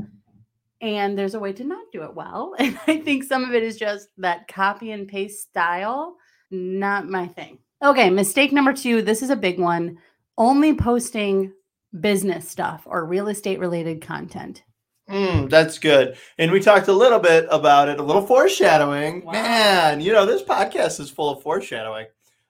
and 0.81 1.19
there's 1.19 1.35
a 1.35 1.41
way 1.41 1.53
to 1.53 1.65
not 1.65 1.87
do 1.93 2.03
it 2.03 2.15
well. 2.15 2.55
And 2.59 2.79
I 2.87 2.99
think 2.99 3.25
some 3.25 3.45
of 3.45 3.55
it 3.55 3.63
is 3.63 3.77
just 3.77 4.09
that 4.19 4.49
copy 4.49 4.91
and 4.91 5.09
paste 5.09 5.43
style, 5.43 6.17
not 6.51 7.09
my 7.09 7.27
thing. 7.27 7.59
Okay, 7.83 8.11
mistake 8.11 8.53
number 8.53 8.73
two. 8.73 9.03
This 9.03 9.23
is 9.23 9.31
a 9.31 9.37
big 9.37 9.59
one. 9.59 9.99
Only 10.37 10.75
posting 10.75 11.53
business 12.01 12.49
stuff 12.49 12.83
or 12.87 13.05
real 13.05 13.29
estate 13.29 13.59
related 13.59 14.03
content. 14.03 14.63
Mm, 15.09 15.51
that's 15.51 15.79
good. 15.79 16.17
And 16.39 16.51
we 16.51 16.61
talked 16.61 16.89
a 16.89 16.93
little 16.93 17.19
bit 17.19 17.47
about 17.51 17.89
it, 17.89 18.01
a 18.01 18.03
little 18.03 18.27
foreshadowing. 18.27 19.25
Wow. 19.25 19.33
Man, 19.33 20.01
you 20.01 20.13
know, 20.13 20.25
this 20.25 20.43
podcast 20.43 20.99
is 20.99 21.11
full 21.11 21.31
of 21.31 21.43
foreshadowing. 21.43 22.07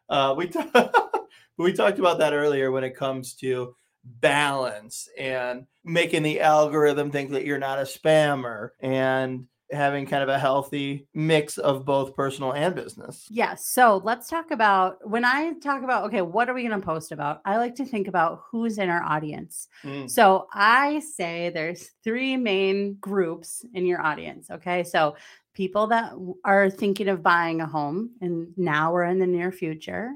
Uh, 0.08 0.34
we, 0.36 0.46
t- 0.46 0.60
we 1.58 1.72
talked 1.72 1.98
about 1.98 2.18
that 2.18 2.32
earlier 2.32 2.70
when 2.70 2.84
it 2.84 2.96
comes 2.96 3.34
to 3.34 3.74
balance 4.04 5.08
and 5.18 5.66
making 5.84 6.22
the 6.22 6.40
algorithm 6.40 7.10
think 7.10 7.30
that 7.30 7.44
you're 7.44 7.58
not 7.58 7.78
a 7.78 7.82
spammer 7.82 8.70
and 8.80 9.46
having 9.70 10.06
kind 10.06 10.22
of 10.22 10.28
a 10.28 10.38
healthy 10.38 11.06
mix 11.14 11.58
of 11.58 11.84
both 11.84 12.14
personal 12.14 12.52
and 12.52 12.74
business. 12.74 13.26
Yes. 13.30 13.66
So 13.66 14.00
let's 14.04 14.28
talk 14.28 14.50
about 14.50 15.08
when 15.08 15.24
I 15.24 15.54
talk 15.54 15.82
about, 15.82 16.04
okay, 16.04 16.22
what 16.22 16.48
are 16.48 16.54
we 16.54 16.66
going 16.66 16.78
to 16.78 16.86
post 16.86 17.12
about? 17.12 17.40
I 17.44 17.56
like 17.56 17.74
to 17.76 17.84
think 17.84 18.06
about 18.06 18.42
who's 18.50 18.78
in 18.78 18.88
our 18.88 19.02
audience. 19.02 19.68
Mm. 19.82 20.08
So 20.08 20.46
I 20.52 21.00
say 21.00 21.50
there's 21.50 21.90
three 22.04 22.36
main 22.36 22.94
groups 23.00 23.64
in 23.74 23.86
your 23.86 24.00
audience. 24.00 24.50
Okay. 24.50 24.84
So 24.84 25.16
people 25.54 25.86
that 25.88 26.12
are 26.44 26.68
thinking 26.68 27.08
of 27.08 27.22
buying 27.22 27.60
a 27.60 27.66
home 27.66 28.10
and 28.20 28.48
now 28.56 28.94
or 28.94 29.04
in 29.04 29.18
the 29.18 29.26
near 29.26 29.50
future, 29.50 30.12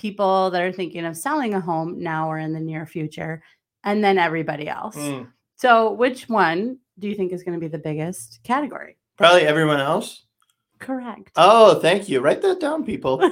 people 0.00 0.50
that 0.50 0.62
are 0.62 0.72
thinking 0.72 1.04
of 1.04 1.14
selling 1.14 1.52
a 1.52 1.60
home 1.60 2.02
now 2.02 2.30
or 2.30 2.38
in 2.38 2.54
the 2.54 2.60
near 2.60 2.86
future, 2.86 3.42
and 3.84 4.02
then 4.02 4.16
everybody 4.16 4.66
else. 4.66 4.96
Mm. 4.96 5.28
So, 5.56 5.92
which 5.92 6.26
one 6.28 6.78
do 6.98 7.06
you 7.06 7.14
think 7.14 7.32
is 7.32 7.42
going 7.42 7.52
to 7.52 7.60
be 7.60 7.68
the 7.68 7.78
biggest 7.78 8.40
category? 8.42 8.96
Probably 9.18 9.42
everyone 9.42 9.78
else. 9.78 10.24
Correct. 10.78 11.32
Oh, 11.36 11.78
thank 11.80 12.08
you. 12.08 12.20
Write 12.20 12.40
that 12.40 12.60
down, 12.60 12.82
people. 12.82 13.30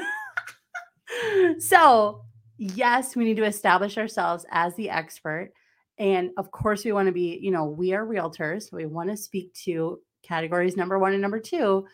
so, 1.59 2.25
yes, 2.59 3.17
we 3.17 3.25
need 3.25 3.39
to 3.39 3.47
establish 3.47 3.97
ourselves 3.97 4.45
as 4.51 4.75
the 4.75 4.91
expert. 4.91 5.53
And 5.97 6.31
of 6.37 6.51
course, 6.51 6.85
we 6.85 6.93
want 6.93 7.07
to 7.07 7.13
be, 7.13 7.39
you 7.41 7.51
know, 7.51 7.65
we 7.65 7.95
are 7.95 8.05
realtors. 8.05 8.71
we 8.71 8.85
want 8.85 9.09
to 9.09 9.17
speak 9.17 9.55
to 9.65 10.01
categories 10.23 10.77
number 10.77 10.99
one 10.99 11.15
and 11.15 11.23
number 11.23 11.41
two. 11.41 11.87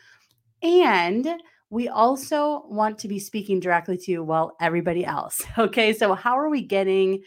And 0.62 1.28
we 1.71 1.88
also 1.88 2.64
want 2.68 2.99
to 2.99 3.09
be 3.09 3.18
speaking 3.18 3.61
directly 3.61 3.97
to 3.97 4.21
well 4.21 4.56
everybody 4.61 5.04
else 5.04 5.42
okay 5.59 5.92
so 5.92 6.14
how 6.14 6.38
are 6.38 6.49
we 6.49 6.62
getting 6.62 7.23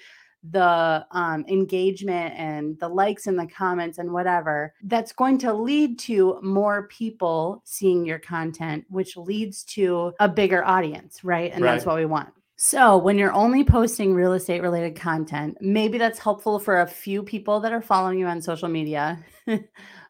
the 0.51 1.05
um, 1.11 1.43
engagement 1.49 2.33
and 2.37 2.79
the 2.79 2.87
likes 2.87 3.27
and 3.27 3.37
the 3.37 3.47
comments 3.47 3.97
and 3.97 4.11
whatever 4.11 4.73
that's 4.83 5.11
going 5.11 5.37
to 5.37 5.51
lead 5.51 5.99
to 5.99 6.39
more 6.41 6.87
people 6.87 7.61
seeing 7.65 8.05
your 8.05 8.19
content 8.19 8.85
which 8.89 9.17
leads 9.17 9.63
to 9.63 10.13
a 10.19 10.29
bigger 10.29 10.63
audience 10.63 11.23
right 11.23 11.51
and 11.53 11.63
right. 11.63 11.73
that's 11.73 11.85
what 11.85 11.97
we 11.97 12.05
want 12.05 12.29
so, 12.59 12.97
when 12.97 13.19
you're 13.19 13.33
only 13.33 13.63
posting 13.63 14.15
real 14.15 14.33
estate 14.33 14.63
related 14.63 14.95
content, 14.95 15.59
maybe 15.61 15.99
that's 15.99 16.17
helpful 16.17 16.57
for 16.57 16.81
a 16.81 16.87
few 16.87 17.21
people 17.21 17.59
that 17.59 17.71
are 17.71 17.83
following 17.83 18.17
you 18.17 18.25
on 18.25 18.41
social 18.41 18.67
media. 18.67 19.19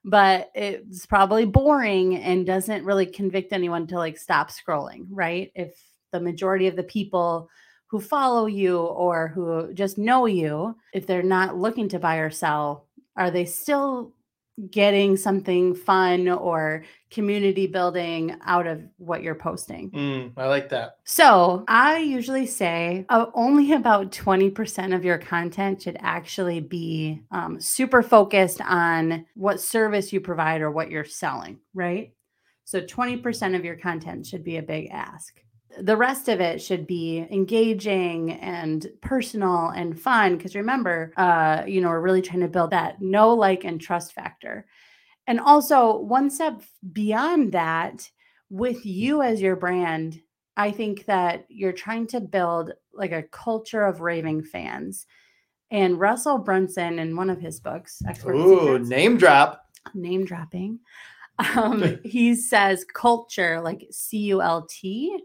but 0.08 0.50
it's 0.56 1.06
probably 1.06 1.44
boring 1.46 2.16
and 2.16 2.46
doesn't 2.46 2.86
really 2.86 3.06
convict 3.06 3.52
anyone 3.52 3.86
to 3.88 3.98
like 3.98 4.18
stop 4.18 4.50
scrolling, 4.50 5.06
right? 5.10 5.52
If 5.54 5.78
the 6.14 6.22
majority 6.22 6.68
of 6.68 6.78
the 6.78 6.84
people 6.84 7.50
who 7.88 8.00
follow 8.00 8.46
you 8.46 8.80
or 8.80 9.28
who 9.28 9.74
just 9.74 9.98
know 9.98 10.26
you, 10.26 10.78
if 10.94 11.06
they're 11.06 11.22
not 11.22 11.58
looking 11.58 11.90
to 11.90 12.00
buy 12.00 12.18
or 12.18 12.30
sell, 12.30 12.86
are 13.18 13.30
they 13.30 13.44
still 13.44 14.14
getting 14.72 15.16
something 15.16 15.76
fun 15.76 16.28
or 16.28 16.84
community 17.12 17.68
building 17.68 18.36
out 18.46 18.66
of 18.66 18.82
what 18.98 19.22
you're 19.22 19.36
posting. 19.36 19.92
Mm, 19.92 20.32
I 20.36 20.48
like 20.48 20.70
that. 20.70 20.98
So 21.04 21.64
I 21.68 22.00
usually 22.00 22.48
say 22.48 23.06
uh, 23.10 23.28
only 23.34 23.74
about 23.74 24.12
20% 24.12 24.96
of 24.96 25.06
your 25.06 25.18
content 25.20 25.84
should 25.84 25.98
actually 26.00 26.60
be 26.60 27.22
um, 27.32 27.62
super 27.62 28.02
focused 28.02 28.60
on 28.62 29.26
what 29.36 29.62
service 29.62 30.12
you 30.12 30.20
provide 30.20 30.62
or 30.62 30.72
what 30.72 30.90
you're 30.90 31.06
selling, 31.06 31.60
right? 31.74 32.14
So 32.66 32.82
20% 32.82 33.56
of 33.56 33.64
your 33.64 33.78
content 33.78 34.26
should 34.26 34.44
be 34.44 34.58
a 34.58 34.64
big 34.64 34.90
ask 34.92 35.42
the 35.80 35.98
rest 35.98 36.28
of 36.28 36.40
it 36.40 36.62
should 36.62 36.88
be 36.88 37.26
engaging 37.32 38.34
and 38.34 38.88
personal 39.02 39.70
and 39.70 40.00
fun 40.00 40.38
because 40.38 40.56
remember 40.56 41.14
uh 41.18 41.64
you 41.68 41.82
know 41.82 41.90
we're 41.90 42.02
really 42.02 42.22
trying 42.22 42.42
to 42.42 42.48
build 42.48 42.72
that 42.72 43.02
know 43.02 43.34
like 43.34 43.64
and 43.64 43.80
trust 43.82 44.14
factor. 44.14 44.66
And 45.30 45.42
also 45.42 45.98
one 45.98 46.30
step 46.30 46.62
beyond 46.94 47.52
that 47.52 48.10
with 48.50 48.86
you 48.86 49.22
as 49.22 49.42
your 49.42 49.56
brand 49.58 50.22
i 50.56 50.72
think 50.72 51.06
that 51.06 51.46
you're 51.50 51.74
trying 51.74 52.08
to 52.08 52.22
build 52.22 52.72
like 52.94 53.12
a 53.12 53.24
culture 53.24 53.84
of 53.84 54.02
raving 54.02 54.44
fans. 54.44 55.06
And 55.70 56.00
russell 56.00 56.38
brunson 56.38 57.00
in 57.00 57.16
one 57.16 57.30
of 57.30 57.42
his 57.42 57.60
books 57.60 58.02
Ooh, 58.26 58.80
name 58.80 59.18
drop. 59.18 59.64
Name 59.94 60.26
dropping. 60.26 60.80
Um, 61.56 62.00
he 62.04 62.34
says 62.36 62.86
culture 62.94 63.62
like 63.62 63.86
c-u-l-t 63.92 65.20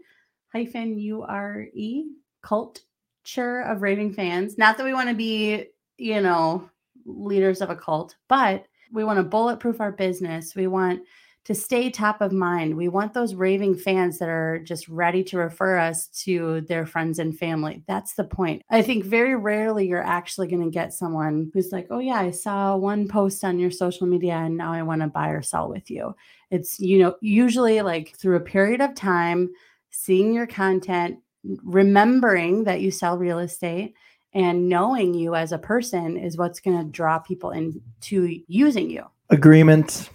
hyphen 0.53 0.97
U 0.99 1.23
R 1.23 1.65
E 1.73 2.05
culture 2.43 3.61
of 3.61 3.81
raving 3.81 4.13
fans. 4.13 4.57
Not 4.57 4.77
that 4.77 4.83
we 4.83 4.93
want 4.93 5.09
to 5.09 5.15
be, 5.15 5.65
you 5.97 6.21
know, 6.21 6.69
leaders 7.05 7.61
of 7.61 7.69
a 7.69 7.75
cult, 7.75 8.15
but 8.29 8.65
we 8.91 9.03
want 9.03 9.17
to 9.17 9.23
bulletproof 9.23 9.81
our 9.81 9.91
business. 9.91 10.55
We 10.55 10.67
want 10.67 11.01
to 11.45 11.53
stay 11.53 11.89
top 11.89 12.21
of 12.21 12.31
mind. 12.31 12.77
We 12.77 12.87
want 12.87 13.13
those 13.13 13.35
raving 13.35 13.75
fans 13.75 14.17
that 14.19 14.29
are 14.29 14.59
just 14.59 14.87
ready 14.87 15.25
to 15.25 15.37
refer 15.37 15.77
us 15.77 16.07
to 16.23 16.61
their 16.61 16.85
friends 16.85 17.19
and 17.19 17.37
family. 17.37 17.83
That's 17.85 18.13
the 18.13 18.23
point. 18.23 18.61
I 18.69 18.81
think 18.81 19.03
very 19.03 19.35
rarely 19.35 19.85
you're 19.85 20.01
actually 20.01 20.47
going 20.47 20.63
to 20.63 20.69
get 20.69 20.93
someone 20.93 21.51
who's 21.53 21.73
like, 21.73 21.87
oh, 21.89 21.99
yeah, 21.99 22.19
I 22.19 22.31
saw 22.31 22.77
one 22.77 23.09
post 23.09 23.43
on 23.43 23.59
your 23.59 23.71
social 23.71 24.07
media 24.07 24.35
and 24.35 24.55
now 24.55 24.71
I 24.71 24.83
want 24.83 25.01
to 25.01 25.07
buy 25.07 25.29
or 25.29 25.41
sell 25.41 25.67
with 25.67 25.91
you. 25.91 26.15
It's, 26.49 26.79
you 26.79 26.99
know, 26.99 27.15
usually 27.19 27.81
like 27.81 28.15
through 28.15 28.37
a 28.37 28.39
period 28.41 28.79
of 28.79 28.95
time, 28.95 29.49
seeing 29.93 30.33
your 30.33 30.47
content, 30.47 31.19
remembering 31.63 32.63
that 32.63 32.81
you 32.81 32.91
sell 32.91 33.17
real 33.17 33.39
estate, 33.39 33.93
and 34.33 34.67
knowing 34.67 35.13
you 35.13 35.35
as 35.35 35.51
a 35.51 35.57
person 35.59 36.17
is 36.17 36.35
what's 36.35 36.59
going 36.59 36.77
to 36.77 36.91
draw 36.91 37.19
people 37.19 37.51
into 37.51 38.41
using 38.47 38.89
you. 38.89 39.05
Agreement. 39.29 40.09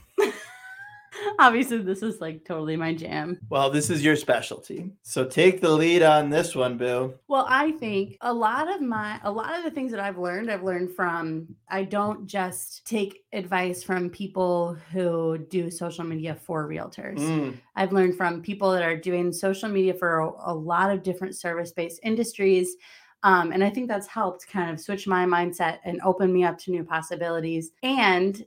Obviously, 1.41 1.79
this 1.79 2.03
is 2.03 2.21
like 2.21 2.45
totally 2.45 2.77
my 2.77 2.93
jam. 2.93 3.39
Well, 3.49 3.71
this 3.71 3.91
is 3.91 4.03
your 4.03 4.17
specialty. 4.17 4.91
So 5.03 5.25
take 5.25 5.61
the 5.61 5.71
lead 5.71 6.03
on 6.03 6.31
this 6.31 6.57
one, 6.57 6.77
Boo. 6.77 7.15
Well, 7.29 7.47
I 7.49 7.71
think 7.73 8.17
a 8.23 8.33
lot 8.33 8.69
of 8.69 8.81
my 8.81 9.21
a 9.23 9.31
lot 9.31 9.57
of 9.57 9.63
the 9.63 9.71
things 9.71 9.93
that 9.93 10.01
I've 10.01 10.19
learned, 10.19 10.51
I've 10.51 10.65
learned 10.65 10.97
from 10.97 11.47
I 11.69 11.85
don't 11.85 12.27
just 12.27 12.85
take 12.87 13.21
advice 13.33 13.85
from 13.85 14.11
people 14.11 14.77
who 14.91 15.39
do 15.39 15.71
social 15.71 16.03
media 16.03 16.35
for 16.35 16.69
realtors. 16.69 17.19
Mm. 17.19 17.57
I've 17.77 17.93
learned 17.93 18.17
from 18.17 18.43
people 18.43 18.73
that 18.73 18.83
are 18.83 18.97
doing 18.97 19.33
social 19.33 19.69
media 19.69 19.95
for 19.95 20.19
a, 20.19 20.31
a 20.47 20.55
lot 20.55 20.91
of 20.91 21.05
different 21.05 21.37
service-based 21.37 22.01
industries. 22.03 22.75
Um, 23.23 23.53
and 23.53 23.63
I 23.63 23.71
think 23.71 23.87
that's 23.87 24.09
helped 24.09 24.49
kind 24.49 24.71
of 24.71 24.81
switch 24.81 25.07
my 25.07 25.25
mindset 25.25 25.79
and 25.85 26.01
open 26.03 26.33
me 26.33 26.43
up 26.43 26.59
to 26.59 26.73
new 26.73 26.83
possibilities. 26.83 27.71
And 27.85 28.45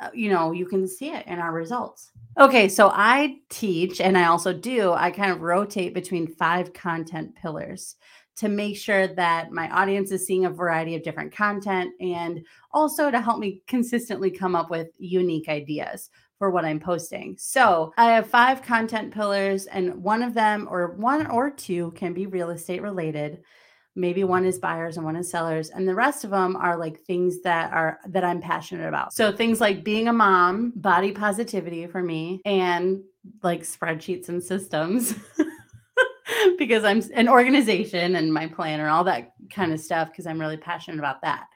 uh, 0.00 0.08
you 0.14 0.30
know, 0.30 0.52
you 0.52 0.66
can 0.66 0.88
see 0.88 1.10
it 1.10 1.26
in 1.26 1.38
our 1.38 1.52
results. 1.52 2.10
Okay, 2.40 2.68
so 2.68 2.88
I 2.92 3.40
teach 3.50 4.00
and 4.00 4.16
I 4.16 4.24
also 4.24 4.52
do, 4.54 4.92
I 4.92 5.10
kind 5.10 5.30
of 5.32 5.42
rotate 5.42 5.92
between 5.92 6.26
five 6.34 6.72
content 6.72 7.34
pillars. 7.36 7.96
to 8.34 8.48
make 8.48 8.76
sure 8.78 9.06
that 9.08 9.52
my 9.52 9.68
audience 9.70 10.10
is 10.10 10.26
seeing 10.26 10.46
a 10.46 10.50
variety 10.50 10.96
of 10.96 11.02
different 11.02 11.34
content 11.34 11.92
and 12.00 12.40
also 12.72 13.10
to 13.10 13.20
help 13.20 13.38
me 13.38 13.60
consistently 13.66 14.30
come 14.30 14.56
up 14.56 14.70
with 14.70 14.88
unique 14.98 15.48
ideas 15.50 16.08
for 16.38 16.50
what 16.50 16.64
I'm 16.64 16.80
posting. 16.80 17.36
So 17.38 17.92
I 17.98 18.06
have 18.12 18.26
five 18.26 18.62
content 18.62 19.12
pillars, 19.12 19.66
and 19.66 20.02
one 20.02 20.22
of 20.22 20.34
them, 20.34 20.66
or 20.70 20.94
one 20.96 21.26
or 21.26 21.50
two, 21.50 21.92
can 21.92 22.14
be 22.14 22.26
real 22.26 22.50
estate 22.50 22.82
related. 22.82 23.42
Maybe 23.94 24.24
one 24.24 24.44
is 24.44 24.58
buyers 24.58 24.96
and 24.96 25.04
one 25.04 25.16
is 25.16 25.30
sellers, 25.30 25.70
and 25.70 25.86
the 25.86 25.94
rest 25.94 26.24
of 26.24 26.30
them 26.30 26.56
are 26.56 26.76
like 26.76 27.00
things 27.00 27.42
that 27.42 27.72
are 27.72 27.98
that 28.08 28.24
I'm 28.24 28.40
passionate 28.40 28.88
about. 28.88 29.12
So 29.12 29.32
things 29.32 29.60
like 29.60 29.84
being 29.84 30.08
a 30.08 30.12
mom, 30.12 30.72
body 30.76 31.12
positivity 31.12 31.86
for 31.86 32.02
me, 32.02 32.40
and 32.44 33.02
like 33.42 33.62
spreadsheets 33.62 34.28
and 34.28 34.42
systems. 34.42 35.14
because 36.58 36.84
I'm 36.84 37.02
an 37.14 37.28
organization 37.28 38.16
and 38.16 38.32
my 38.32 38.46
planner, 38.46 38.88
all 38.88 39.04
that 39.04 39.32
kind 39.50 39.72
of 39.72 39.80
stuff, 39.80 40.10
because 40.10 40.26
I'm 40.26 40.40
really 40.40 40.56
passionate 40.56 40.98
about 40.98 41.22
that. 41.22 41.46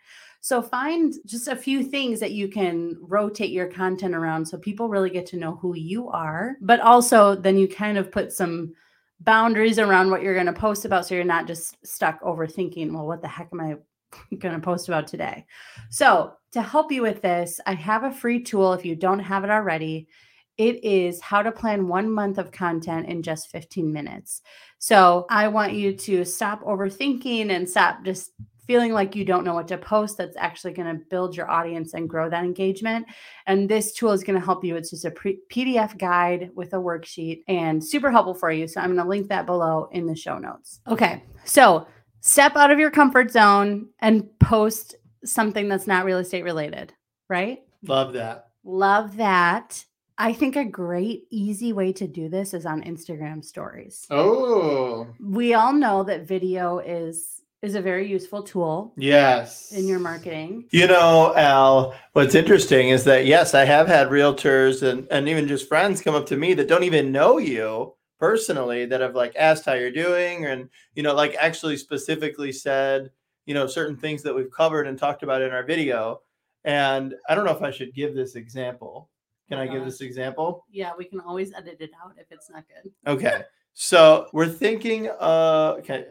So 0.41 0.63
find 0.63 1.13
just 1.25 1.49
a 1.49 1.57
few 1.57 1.83
things 1.83 2.21
that 2.21 2.33
you 2.33 2.47
can 2.49 2.97
rotate 3.01 3.51
your 3.51 3.67
content 3.67 4.15
around 4.15 4.47
so 4.47 4.57
people 4.57 4.89
really 4.89 5.11
get 5.11 5.27
to 5.27 5.37
know 5.37 5.57
who 5.57 5.75
you 5.75 6.09
are, 6.09 6.57
but 6.61 6.79
also 6.81 7.35
then 7.35 7.59
you 7.59 7.67
kind 7.67 7.99
of 7.99 8.13
put 8.13 8.33
some 8.33 8.73
boundaries 9.21 9.79
around 9.79 10.11
what 10.11 10.23
you're 10.23 10.35
going 10.35 10.47
to 10.47 10.53
post 10.53 10.85
about 10.85 11.07
so 11.07 11.15
you're 11.15 11.25
not 11.25 11.47
just 11.47 11.77
stuck 11.87 12.21
overthinking, 12.23 12.93
well, 12.93 13.07
what 13.07 13.23
the 13.23 13.29
heck 13.29 13.49
am 13.53 13.61
I 13.61 13.77
going 14.39 14.55
to 14.55 14.61
post 14.61 14.89
about 14.89 15.07
today? 15.07 15.47
So, 15.91 16.35
to 16.53 16.63
help 16.63 16.91
you 16.91 17.03
with 17.03 17.21
this, 17.21 17.61
I 17.67 17.75
have 17.75 18.05
a 18.05 18.11
free 18.11 18.43
tool 18.43 18.73
if 18.73 18.85
you 18.85 18.97
don't 18.97 19.19
have 19.19 19.45
it 19.45 19.51
already. 19.51 20.09
It 20.57 20.83
is 20.83 21.21
how 21.21 21.43
to 21.43 21.53
plan 21.53 21.87
one 21.87 22.11
month 22.11 22.39
of 22.39 22.51
content 22.51 23.09
in 23.09 23.23
just 23.23 23.51
15 23.51 23.93
minutes. 23.93 24.41
So 24.79 25.27
I 25.29 25.49
want 25.49 25.75
you 25.75 25.93
to 25.95 26.25
stop 26.25 26.63
overthinking 26.63 27.51
and 27.51 27.69
stop 27.69 28.05
just 28.05 28.31
feeling 28.67 28.93
like 28.93 29.15
you 29.15 29.25
don't 29.25 29.45
know 29.45 29.55
what 29.55 29.69
to 29.69 29.79
post 29.79 30.19
that's 30.19 30.37
actually 30.37 30.73
going 30.73 30.89
to 30.89 31.05
build 31.07 31.37
your 31.37 31.51
audience 31.51 31.95
and 31.95 32.09
grow 32.09 32.29
that 32.29 32.45
engagement. 32.45 33.07
And 33.47 33.69
this 33.69 33.93
tool 33.93 34.13
is 34.13 34.25
going 34.25 34.39
to 34.39 34.45
help 34.45 34.65
you. 34.65 34.77
It's 34.77 34.91
just 34.91 35.05
a 35.05 35.11
pre- 35.11 35.41
PDF 35.51 35.97
guide 35.99 36.51
with 36.55 36.73
a 36.73 36.77
worksheet 36.77 37.43
and 37.49 37.83
super 37.83 38.11
helpful 38.11 38.35
for 38.35 38.51
you. 38.51 38.67
So 38.67 38.81
I'm 38.81 38.95
going 38.95 39.05
to 39.05 39.09
link 39.09 39.29
that 39.29 39.47
below 39.47 39.89
in 39.93 40.07
the 40.07 40.17
show 40.17 40.39
notes. 40.39 40.81
Okay. 40.89 41.23
So 41.45 41.87
step 42.21 42.57
out 42.57 42.71
of 42.71 42.79
your 42.79 42.91
comfort 42.91 43.31
zone 43.31 43.89
and 44.01 44.27
post 44.39 44.97
something 45.25 45.69
that's 45.69 45.87
not 45.87 46.05
real 46.05 46.19
estate 46.19 46.45
related, 46.45 46.93
right? 47.29 47.63
Love 47.83 48.13
that. 48.15 48.49
Love 48.65 49.17
that. 49.17 49.85
I 50.19 50.33
think 50.33 50.57
a 50.57 50.65
great, 50.65 51.25
easy 51.31 51.73
way 51.73 51.93
to 51.93 52.07
do 52.09 52.29
this 52.29 52.55
is 52.55 52.65
on 52.65 52.83
Instagram 52.83 53.45
stories. 53.45 54.07
Oh, 54.11 55.07
We 55.21 55.53
all 55.53 55.75
know 55.75 56.05
that 56.05 56.27
video 56.27 56.79
is 56.79 57.36
is 57.63 57.75
a 57.75 57.81
very 57.81 58.07
useful 58.07 58.43
tool 58.43 58.93
yes. 58.97 59.73
in 59.73 59.89
your 59.89 59.99
marketing. 59.99 60.67
You 60.71 60.87
know, 60.87 61.35
Al, 61.37 61.95
what's 62.13 62.35
interesting 62.35 62.91
is 62.91 63.05
that 63.05 63.27
yes, 63.27 63.55
I 63.55 63.65
have 63.65 63.89
had 63.89 64.09
realtors 64.09 64.83
and, 64.83 65.07
and 65.11 65.29
even 65.29 65.49
just 65.49 65.69
friends 65.69 66.03
come 66.03 66.15
up 66.15 66.27
to 66.27 66.37
me 66.37 66.55
that 66.55 66.69
don't 66.69 66.85
even 66.85 67.13
know 67.13 67.39
you 67.39 67.95
personally 68.19 68.87
that 68.87 69.01
have 69.01 69.15
like 69.15 69.35
asked 69.37 69.65
how 69.65 69.73
you're 69.73 69.91
doing 69.91 70.47
and 70.47 70.69
you 70.95 71.03
know, 71.03 71.15
like 71.15 71.35
actually 71.41 71.77
specifically 71.77 72.53
said, 72.53 73.11
you 73.47 73.55
know, 73.55 73.67
certain 73.67 73.97
things 73.97 74.23
that 74.23 74.35
we've 74.35 74.51
covered 74.51 74.87
and 74.87 74.99
talked 74.99 75.23
about 75.23 75.43
in 75.43 75.53
our 75.53 75.65
video. 75.65 76.21
And 76.65 77.15
I 77.29 77.35
don't 77.35 77.45
know 77.45 77.57
if 77.57 77.63
I 77.63 77.71
should 77.71 77.95
give 77.95 78.15
this 78.15 78.35
example. 78.35 79.09
Can 79.49 79.59
I 79.59 79.69
give 79.69 79.85
this 79.85 80.01
example? 80.01 80.67
Yeah, 80.71 80.91
we 80.99 81.05
can 81.05 81.21
always 81.21 81.53
edit 81.55 81.77
it 81.79 81.91
out 82.05 82.15
if 82.19 82.27
it's 82.33 82.51
not 82.51 82.65
good. 82.67 82.91
Okay. 83.07 83.43
So 83.75 84.27
we're 84.33 84.49
thinking 84.49 85.09
uh 85.09 85.77
okay. 85.79 86.07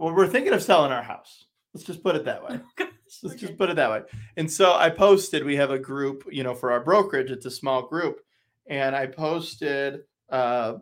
Well, 0.00 0.14
we're 0.14 0.28
thinking 0.28 0.54
of 0.54 0.62
selling 0.62 0.92
our 0.92 1.02
house. 1.02 1.44
Let's 1.74 1.86
just 1.86 2.02
put 2.02 2.16
it 2.16 2.24
that 2.24 2.42
way. 2.42 2.58
Let's 3.22 3.38
just 3.38 3.58
put 3.58 3.68
it 3.68 3.76
that 3.76 3.90
way. 3.90 4.00
And 4.38 4.50
so 4.50 4.72
I 4.72 4.88
posted, 4.88 5.44
we 5.44 5.56
have 5.56 5.70
a 5.70 5.78
group, 5.78 6.24
you 6.32 6.42
know, 6.42 6.54
for 6.54 6.72
our 6.72 6.82
brokerage, 6.82 7.30
it's 7.30 7.44
a 7.44 7.50
small 7.50 7.82
group. 7.82 8.22
And 8.66 8.96
I 8.96 9.04
posted, 9.04 10.00
uh, 10.30 10.76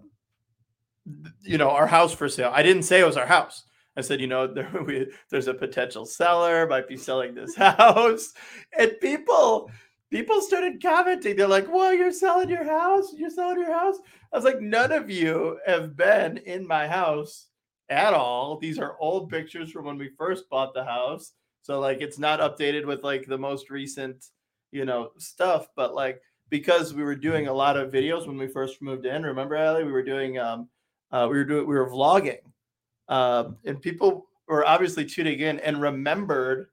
you 1.42 1.58
know, 1.58 1.70
our 1.70 1.88
house 1.88 2.14
for 2.14 2.28
sale. 2.28 2.52
I 2.54 2.62
didn't 2.62 2.84
say 2.84 3.00
it 3.00 3.06
was 3.06 3.16
our 3.16 3.26
house. 3.26 3.64
I 3.96 4.02
said, 4.02 4.20
you 4.20 4.28
know, 4.28 4.46
there, 4.54 4.70
we, 4.86 5.08
there's 5.30 5.48
a 5.48 5.54
potential 5.54 6.06
seller, 6.06 6.68
might 6.68 6.86
be 6.86 6.96
selling 6.96 7.34
this 7.34 7.56
house. 7.56 8.34
And 8.78 8.92
people, 9.00 9.68
people 10.10 10.40
started 10.42 10.80
commenting. 10.80 11.34
They're 11.34 11.48
like, 11.48 11.66
well, 11.68 11.92
you're 11.92 12.12
selling 12.12 12.50
your 12.50 12.64
house? 12.64 13.12
You're 13.16 13.30
selling 13.30 13.58
your 13.58 13.72
house? 13.72 13.96
I 14.32 14.36
was 14.36 14.44
like, 14.44 14.60
none 14.60 14.92
of 14.92 15.10
you 15.10 15.58
have 15.66 15.96
been 15.96 16.36
in 16.36 16.64
my 16.68 16.86
house 16.86 17.47
at 17.88 18.14
all. 18.14 18.58
These 18.58 18.78
are 18.78 18.96
old 19.00 19.30
pictures 19.30 19.70
from 19.70 19.84
when 19.84 19.98
we 19.98 20.08
first 20.08 20.48
bought 20.48 20.74
the 20.74 20.84
house. 20.84 21.32
So 21.62 21.80
like 21.80 22.00
it's 22.00 22.18
not 22.18 22.40
updated 22.40 22.86
with 22.86 23.02
like 23.02 23.26
the 23.26 23.38
most 23.38 23.70
recent, 23.70 24.26
you 24.72 24.84
know, 24.84 25.10
stuff, 25.18 25.68
but 25.76 25.94
like 25.94 26.20
because 26.50 26.94
we 26.94 27.02
were 27.02 27.14
doing 27.16 27.46
a 27.46 27.52
lot 27.52 27.76
of 27.76 27.92
videos 27.92 28.26
when 28.26 28.38
we 28.38 28.48
first 28.48 28.80
moved 28.80 29.06
in. 29.06 29.22
Remember, 29.22 29.56
Allie? 29.56 29.84
We 29.84 29.92
were 29.92 30.02
doing 30.02 30.38
um 30.38 30.68
uh 31.12 31.26
we 31.30 31.36
were 31.36 31.44
doing 31.44 31.66
we 31.66 31.74
were 31.74 31.90
vlogging. 31.90 32.40
Um 33.08 33.56
and 33.64 33.80
people 33.80 34.26
were 34.46 34.66
obviously 34.66 35.04
tuning 35.04 35.40
in 35.40 35.58
and 35.60 35.80
remembered 35.80 36.68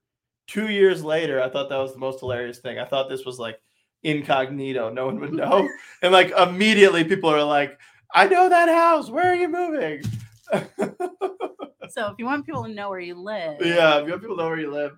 two 0.48 0.70
years 0.70 1.04
later. 1.04 1.42
I 1.42 1.50
thought 1.50 1.70
that 1.70 1.78
was 1.78 1.94
the 1.94 2.00
most 2.00 2.20
hilarious 2.20 2.60
thing. 2.60 2.80
I 2.80 2.86
thought 2.86 3.10
this 3.10 3.26
was 3.26 3.40
like 3.40 3.60
incognito, 4.04 4.90
no 4.90 5.06
one 5.08 5.20
would 5.20 5.34
know. 5.34 5.68
and 6.02 6.14
like 6.14 6.32
immediately 6.32 7.04
people 7.04 7.30
are 7.30 7.44
like, 7.44 7.80
I 8.14 8.28
know 8.28 8.48
that 8.48 8.70
house. 8.70 9.10
Where 9.10 9.32
are 9.32 9.36
you 9.36 9.50
moving? 9.50 10.04
So 11.90 12.08
if 12.08 12.16
you 12.18 12.26
want 12.26 12.46
people 12.46 12.64
to 12.64 12.70
know 12.70 12.90
where 12.90 13.00
you 13.00 13.16
live, 13.16 13.58
Yeah, 13.62 14.00
if 14.00 14.06
you 14.06 14.12
want 14.12 14.22
people 14.22 14.38
to 14.38 14.44
know 14.44 14.50
where 14.50 14.60
you 14.60 14.72
live. 14.72 14.98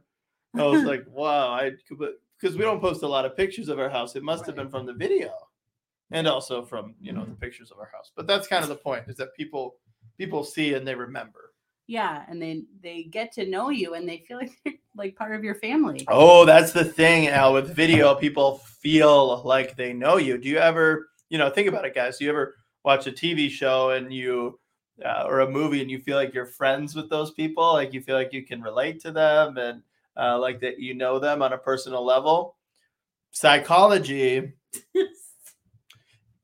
I 0.56 0.64
was 0.64 0.84
like, 0.84 1.06
wow, 1.12 1.50
I 1.52 1.72
because 2.40 2.56
we 2.56 2.64
don't 2.64 2.82
post 2.82 3.04
a 3.04 3.08
lot 3.08 3.26
of 3.26 3.36
pictures 3.36 3.70
of 3.70 3.80
our 3.80 3.90
house. 3.90 4.16
It 4.16 4.24
must 4.24 4.46
have 4.46 4.56
been 4.56 4.70
from 4.70 4.86
the 4.86 4.94
video, 4.94 5.32
and 6.12 6.28
also 6.28 6.64
from 6.64 6.96
you 7.02 7.12
know 7.14 7.26
the 7.26 7.36
pictures 7.36 7.72
of 7.72 7.78
our 7.80 7.90
house. 7.94 8.12
But 8.16 8.28
that's 8.28 8.48
kind 8.48 8.64
of 8.64 8.70
the 8.70 8.76
point 8.76 9.04
is 9.08 9.18
that 9.18 9.36
people 9.36 9.76
people 10.18 10.44
see 10.44 10.74
and 10.74 10.88
they 10.88 10.96
remember. 10.96 11.54
yeah, 11.88 12.24
and 12.28 12.42
they 12.42 12.64
they 12.82 13.04
get 13.04 13.32
to 13.34 13.46
know 13.46 13.70
you 13.70 13.94
and 13.94 14.08
they 14.08 14.24
feel 14.28 14.38
like 14.38 14.52
they're 14.66 14.74
like 14.96 15.16
part 15.16 15.36
of 15.36 15.44
your 15.44 15.56
family. 15.56 16.04
Oh, 16.08 16.44
that's 16.46 16.72
the 16.72 16.84
thing, 16.86 17.28
Al. 17.28 17.54
With 17.54 17.76
video, 17.76 18.16
people 18.16 18.58
feel 18.80 19.44
like 19.44 19.76
they 19.76 19.94
know 19.94 20.18
you. 20.18 20.38
Do 20.38 20.50
you 20.50 20.58
ever, 20.58 21.10
you 21.30 21.38
know, 21.38 21.50
think 21.50 21.68
about 21.68 21.86
it, 21.86 21.94
guys? 21.94 22.18
Do 22.18 22.26
you 22.26 22.32
ever 22.32 22.56
watch 22.84 23.06
a 23.06 23.12
TV 23.12 23.50
show 23.50 23.92
and 23.92 24.12
you, 24.14 24.60
uh, 25.06 25.24
or 25.28 25.42
a 25.42 25.50
movie, 25.50 25.82
and 25.82 25.92
you 25.92 26.00
feel 26.00 26.18
like 26.18 26.34
you're 26.34 26.46
friends 26.46 26.96
with 26.96 27.10
those 27.10 27.32
people? 27.32 27.74
Like 27.74 27.94
you 27.94 28.02
feel 28.02 28.16
like 28.16 28.34
you 28.34 28.44
can 28.44 28.62
relate 28.62 29.00
to 29.02 29.12
them 29.12 29.58
and 29.58 29.82
uh, 30.16 30.40
like 30.40 30.60
that 30.62 30.80
you 30.80 30.94
know 30.94 31.20
them 31.20 31.42
on 31.42 31.54
a 31.54 31.58
personal 31.58 32.06
level? 32.06 32.56
Psychology. 33.32 34.54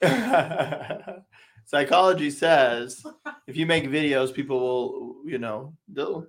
Psychology 1.65 2.29
says 2.29 3.03
if 3.47 3.57
you 3.57 3.65
make 3.65 3.85
videos, 3.85 4.33
people 4.33 4.59
will, 4.59 5.15
you 5.25 5.37
know, 5.37 5.73
they'll 5.87 6.27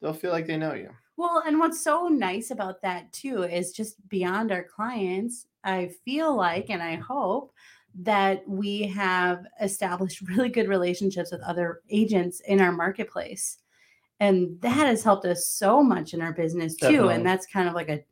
they'll 0.00 0.12
feel 0.12 0.32
like 0.32 0.46
they 0.46 0.56
know 0.56 0.74
you. 0.74 0.90
Well, 1.16 1.42
and 1.46 1.58
what's 1.58 1.80
so 1.80 2.08
nice 2.08 2.50
about 2.50 2.82
that 2.82 3.10
too 3.12 3.44
is 3.44 3.72
just 3.72 4.06
beyond 4.08 4.52
our 4.52 4.64
clients, 4.64 5.46
I 5.64 5.92
feel 6.04 6.36
like 6.36 6.68
and 6.68 6.82
I 6.82 6.96
hope 6.96 7.52
that 8.02 8.46
we 8.48 8.82
have 8.82 9.44
established 9.60 10.20
really 10.28 10.48
good 10.48 10.68
relationships 10.68 11.32
with 11.32 11.40
other 11.42 11.80
agents 11.90 12.40
in 12.40 12.60
our 12.60 12.72
marketplace. 12.72 13.58
And 14.20 14.60
that 14.62 14.86
has 14.86 15.02
helped 15.02 15.26
us 15.26 15.48
so 15.48 15.82
much 15.82 16.14
in 16.14 16.22
our 16.22 16.32
business 16.32 16.74
too. 16.74 16.86
Definitely. 16.86 17.14
And 17.14 17.26
that's 17.26 17.46
kind 17.46 17.68
of 17.68 17.74
like 17.74 17.88
a, 17.88 18.02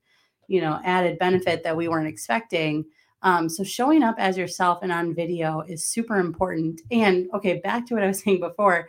you 0.49 0.61
know, 0.61 0.79
added 0.85 1.19
benefit 1.19 1.63
that 1.65 1.77
we 1.77 1.89
weren't 1.89 2.09
expecting. 2.09 2.85
Um, 3.23 3.49
so 3.49 3.65
showing 3.65 4.03
up 4.03 4.17
as 4.19 4.37
yourself 4.37 4.81
and 4.83 4.93
on 4.93 5.15
video 5.15 5.63
is 5.63 5.87
super 5.87 6.17
important. 6.17 6.83
And 6.91 7.29
okay, 7.33 7.61
back 7.61 7.87
to 7.87 7.95
what 7.95 8.03
I 8.03 8.09
was 8.09 8.21
saying 8.25 8.41
before 8.41 8.87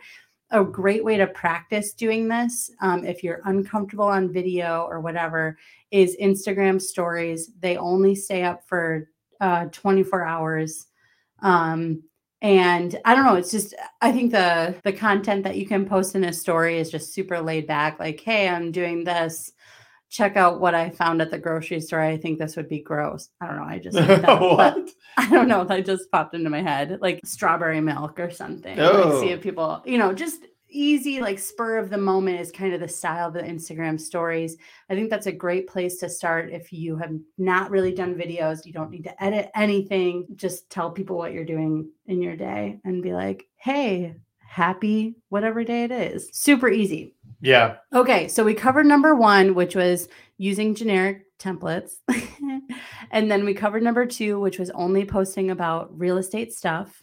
a 0.50 0.62
great 0.62 1.04
way 1.04 1.16
to 1.16 1.26
practice 1.26 1.92
doing 1.92 2.28
this 2.28 2.70
um, 2.80 3.04
if 3.04 3.24
you're 3.24 3.40
uncomfortable 3.46 4.04
on 4.04 4.32
video 4.32 4.86
or 4.88 5.00
whatever 5.00 5.58
is 5.90 6.16
instagram 6.22 6.80
stories 6.80 7.50
they 7.58 7.76
only 7.76 8.14
stay 8.14 8.44
up 8.44 8.62
for 8.64 9.08
uh, 9.40 9.66
24 9.66 10.24
hours 10.24 10.86
um, 11.42 12.02
and 12.42 12.98
i 13.04 13.14
don't 13.14 13.24
know 13.24 13.34
it's 13.36 13.50
just 13.50 13.74
i 14.02 14.12
think 14.12 14.30
the 14.30 14.74
the 14.84 14.92
content 14.92 15.42
that 15.44 15.56
you 15.56 15.66
can 15.66 15.86
post 15.86 16.14
in 16.14 16.24
a 16.24 16.32
story 16.32 16.78
is 16.78 16.90
just 16.90 17.14
super 17.14 17.40
laid 17.40 17.66
back 17.66 17.98
like 17.98 18.20
hey 18.20 18.46
i'm 18.48 18.70
doing 18.72 19.04
this 19.04 19.52
check 20.10 20.36
out 20.36 20.60
what 20.60 20.74
i 20.74 20.90
found 20.90 21.22
at 21.22 21.30
the 21.30 21.38
grocery 21.38 21.80
store 21.80 22.00
i 22.00 22.16
think 22.16 22.38
this 22.38 22.54
would 22.54 22.68
be 22.68 22.80
gross 22.82 23.30
i 23.40 23.46
don't 23.46 23.56
know 23.56 23.64
i 23.64 23.78
just 23.78 23.96
that 23.96 24.40
what? 24.40 24.90
I 25.18 25.30
don't 25.30 25.48
know. 25.48 25.64
That 25.64 25.86
just 25.86 26.10
popped 26.12 26.34
into 26.34 26.50
my 26.50 26.60
head, 26.60 26.98
like 27.00 27.20
strawberry 27.24 27.80
milk 27.80 28.20
or 28.20 28.28
something. 28.30 28.76
Like 28.76 28.92
see 29.22 29.30
Oh. 29.30 29.34
if 29.36 29.40
people, 29.40 29.82
you 29.86 29.96
know, 29.96 30.12
just 30.12 30.44
easy, 30.68 31.20
like 31.20 31.38
spur 31.38 31.78
of 31.78 31.90
the 31.90 31.98
moment 31.98 32.40
is 32.40 32.50
kind 32.50 32.74
of 32.74 32.80
the 32.80 32.88
style 32.88 33.28
of 33.28 33.34
the 33.34 33.42
Instagram 33.42 34.00
stories. 34.00 34.56
I 34.90 34.94
think 34.94 35.10
that's 35.10 35.26
a 35.26 35.32
great 35.32 35.66
place 35.68 35.98
to 35.98 36.08
start 36.08 36.50
if 36.52 36.72
you 36.72 36.96
have 36.96 37.12
not 37.38 37.70
really 37.70 37.92
done 37.92 38.14
videos. 38.14 38.66
You 38.66 38.72
don't 38.72 38.90
need 38.90 39.04
to 39.04 39.22
edit 39.22 39.50
anything. 39.54 40.26
Just 40.36 40.68
tell 40.70 40.90
people 40.90 41.16
what 41.16 41.32
you're 41.32 41.44
doing 41.44 41.88
in 42.06 42.22
your 42.22 42.36
day 42.36 42.78
and 42.84 43.02
be 43.02 43.12
like, 43.12 43.46
hey, 43.56 44.16
happy 44.38 45.14
whatever 45.28 45.64
day 45.64 45.84
it 45.84 45.90
is. 45.90 46.28
Super 46.32 46.68
easy. 46.68 47.14
Yeah. 47.40 47.76
Okay, 47.94 48.28
so 48.28 48.44
we 48.44 48.54
covered 48.54 48.86
number 48.86 49.14
one, 49.14 49.54
which 49.54 49.76
was 49.76 50.08
using 50.38 50.74
generic 50.74 51.26
templates. 51.38 51.96
and 53.10 53.30
then 53.30 53.44
we 53.44 53.54
covered 53.54 53.82
number 53.82 54.06
two, 54.06 54.40
which 54.40 54.58
was 54.58 54.70
only 54.70 55.04
posting 55.04 55.50
about 55.50 55.96
real 55.98 56.16
estate 56.16 56.52
stuff. 56.52 57.02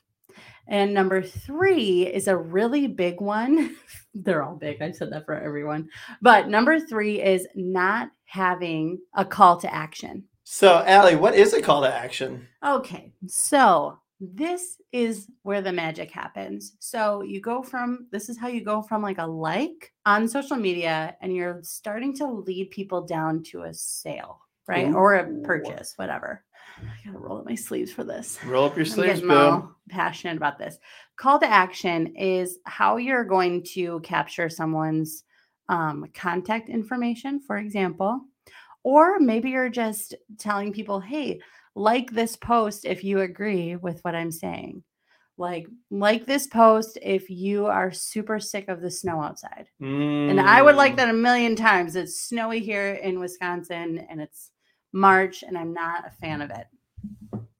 And 0.67 0.93
number 0.93 1.21
three 1.21 2.08
is 2.08 2.28
a 2.28 2.38
really 2.38 2.88
big 2.88 3.19
one. 3.19 3.76
They're 4.13 4.43
all 4.43 4.56
big. 4.56 4.82
I've 4.82 4.95
said 4.95 5.12
that 5.12 5.26
for 5.26 5.36
everyone. 5.36 5.89
But 6.21 6.47
number 6.47 6.80
three 6.80 7.21
is 7.21 7.47
not 7.56 8.10
having 8.26 8.99
a 9.15 9.26
call 9.26 9.58
to 9.58 9.73
action. 9.73 10.23
So, 10.43 10.84
Allie, 10.86 11.15
what 11.15 11.36
is 11.36 11.54
a 11.54 11.62
call 11.62 11.82
to 11.82 11.93
action? 11.93 12.47
Okay, 12.65 13.13
so 13.28 13.97
this 14.19 14.78
is 14.91 15.28
where 15.41 15.62
the 15.62 15.71
magic 15.71 16.12
happens. 16.12 16.76
So 16.80 17.23
you 17.23 17.41
go 17.41 17.62
from 17.62 18.08
this 18.12 18.30
is 18.30 18.38
how 18.38 18.47
you 18.47 18.63
go 18.63 18.82
from 18.82 19.02
like 19.02 19.17
a 19.17 19.26
like 19.26 19.91
on 20.06 20.28
social 20.28 20.58
media 20.58 21.15
and 21.21 21.36
you're 21.36 21.60
starting 21.63 22.15
to 22.17 22.28
lead 22.28 22.71
people 22.71 23.02
down 23.02 23.43
to 23.43 23.63
a 23.63 23.73
sale, 23.73 24.39
right? 24.67 24.88
Ooh. 24.88 24.95
Or 24.95 25.15
a 25.15 25.41
purchase, 25.41 25.93
whatever. 25.97 26.43
I 26.77 27.05
gotta 27.05 27.19
roll 27.19 27.39
up 27.39 27.45
my 27.45 27.55
sleeves 27.55 27.91
for 27.91 28.03
this. 28.03 28.39
Roll 28.45 28.65
up 28.65 28.75
your 28.75 28.86
sleeves, 28.95 29.21
all 29.23 29.75
passionate 29.89 30.38
about 30.38 30.57
this. 30.57 30.77
Call 31.17 31.39
to 31.39 31.45
action 31.47 32.15
is 32.15 32.59
how 32.65 32.97
you're 32.97 33.23
going 33.23 33.63
to 33.73 33.99
capture 34.01 34.49
someone's 34.49 35.23
um, 35.69 36.05
contact 36.13 36.69
information, 36.69 37.39
for 37.39 37.57
example, 37.57 38.21
or 38.83 39.19
maybe 39.19 39.51
you're 39.51 39.69
just 39.69 40.15
telling 40.38 40.73
people, 40.73 40.99
"Hey, 40.99 41.39
like 41.75 42.12
this 42.12 42.36
post 42.36 42.86
if 42.86 43.03
you 43.03 43.21
agree 43.21 43.75
with 43.75 43.99
what 44.03 44.15
I'm 44.15 44.31
saying." 44.31 44.83
Like, 45.38 45.65
like 45.89 46.25
this 46.27 46.45
post 46.45 46.99
if 47.01 47.27
you 47.29 47.65
are 47.65 47.91
super 47.91 48.39
sick 48.39 48.67
of 48.69 48.81
the 48.81 48.91
snow 48.91 49.19
outside. 49.19 49.65
And 50.29 50.39
I 50.39 50.62
would 50.62 50.75
like 50.75 50.93
Mm. 50.93 50.97
that 50.97 51.09
a 51.09 51.13
million 51.13 51.55
times. 51.55 51.95
It's 51.95 52.21
snowy 52.21 52.59
here 52.59 52.93
in 52.93 53.19
Wisconsin 53.19 54.05
and 54.09 54.21
it's 54.21 54.51
March 54.93 55.43
and 55.43 55.58
I'm 55.58 55.73
not 55.73 56.08
a 56.08 56.12
fan 56.12 56.41
of 56.41 56.51
it. 56.51 56.67